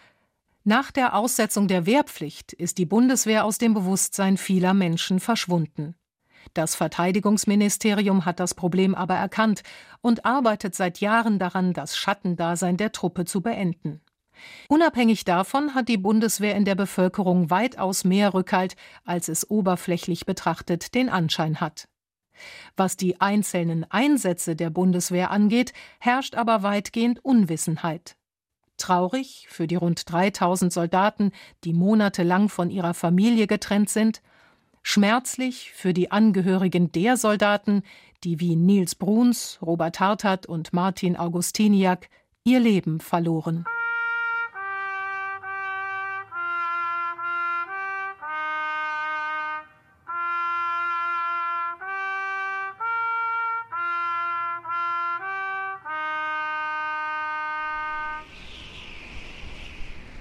nach 0.67 0.91
der 0.91 1.15
Aussetzung 1.15 1.67
der 1.67 1.85
Wehrpflicht 1.85 2.51
ist 2.51 2.79
die 2.79 2.87
Bundeswehr 2.87 3.45
aus 3.45 3.59
dem 3.59 3.75
Bewusstsein 3.75 4.35
vieler 4.35 4.73
Menschen 4.73 5.19
verschwunden. 5.19 5.95
Das 6.55 6.73
Verteidigungsministerium 6.73 8.25
hat 8.25 8.39
das 8.39 8.55
Problem 8.55 8.95
aber 8.95 9.13
erkannt 9.13 9.61
und 10.01 10.25
arbeitet 10.25 10.73
seit 10.73 10.99
Jahren 11.01 11.37
daran, 11.37 11.73
das 11.73 11.95
Schattendasein 11.95 12.77
der 12.77 12.91
Truppe 12.91 13.25
zu 13.25 13.41
beenden. 13.41 14.01
Unabhängig 14.67 15.23
davon 15.23 15.75
hat 15.75 15.87
die 15.87 15.97
Bundeswehr 15.97 16.55
in 16.55 16.65
der 16.65 16.75
Bevölkerung 16.75 17.51
weitaus 17.51 18.03
mehr 18.03 18.33
Rückhalt, 18.33 18.75
als 19.03 19.29
es 19.29 19.49
oberflächlich 19.49 20.25
betrachtet 20.25 20.95
den 20.95 21.09
Anschein 21.09 21.61
hat. 21.61 21.87
Was 22.75 22.97
die 22.97 23.21
einzelnen 23.21 23.89
Einsätze 23.89 24.55
der 24.55 24.69
Bundeswehr 24.69 25.31
angeht, 25.31 25.73
herrscht 25.99 26.35
aber 26.35 26.63
weitgehend 26.63 27.23
Unwissenheit. 27.23 28.15
Traurig 28.77 29.47
für 29.49 29.67
die 29.67 29.75
rund 29.75 30.11
3000 30.11 30.71
Soldaten, 30.71 31.31
die 31.63 31.73
monatelang 31.73 32.49
von 32.49 32.69
ihrer 32.69 32.93
Familie 32.93 33.47
getrennt 33.47 33.89
sind, 33.89 34.21
schmerzlich 34.83 35.71
für 35.71 35.93
die 35.93 36.11
Angehörigen 36.11 36.91
der 36.91 37.17
Soldaten, 37.17 37.83
die 38.23 38.39
wie 38.39 38.55
Nils 38.55 38.95
Bruns, 38.95 39.59
Robert 39.61 39.99
Hartert 39.99 40.45
und 40.45 40.73
Martin 40.73 41.15
Augustiniak 41.15 42.09
ihr 42.43 42.59
Leben 42.59 42.99
verloren. 42.99 43.65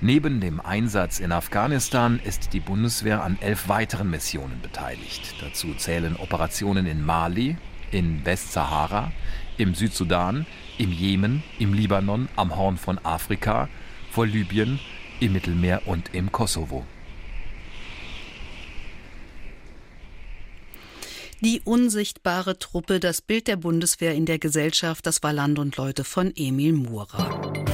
Neben 0.04 0.38
dem 0.38 0.60
Einsatz 0.60 1.18
in 1.18 1.32
Afghanistan 1.32 2.20
ist 2.22 2.52
die 2.52 2.60
Bundeswehr 2.60 3.24
an 3.24 3.38
elf 3.40 3.70
weiteren 3.70 4.10
Missionen 4.10 4.60
beteiligt. 4.60 5.34
Dazu 5.40 5.72
zählen 5.72 6.14
Operationen 6.16 6.84
in 6.84 7.02
Mali, 7.02 7.56
in 7.90 8.22
Westsahara, 8.26 9.12
im 9.56 9.74
Südsudan, 9.74 10.44
im 10.76 10.92
Jemen, 10.92 11.42
im 11.58 11.72
Libanon, 11.72 12.28
am 12.36 12.54
Horn 12.54 12.76
von 12.76 12.98
Afrika, 13.02 13.70
vor 14.10 14.26
Libyen, 14.26 14.78
im 15.20 15.32
Mittelmeer 15.32 15.80
und 15.86 16.14
im 16.14 16.30
Kosovo. 16.30 16.84
Die 21.40 21.62
unsichtbare 21.64 22.58
Truppe, 22.58 23.00
das 23.00 23.22
Bild 23.22 23.48
der 23.48 23.56
Bundeswehr 23.56 24.14
in 24.14 24.26
der 24.26 24.38
Gesellschaft, 24.38 25.06
das 25.06 25.22
war 25.22 25.32
Land 25.32 25.58
und 25.58 25.78
Leute 25.78 26.04
von 26.04 26.30
Emil 26.36 26.74
Murer. 26.74 27.73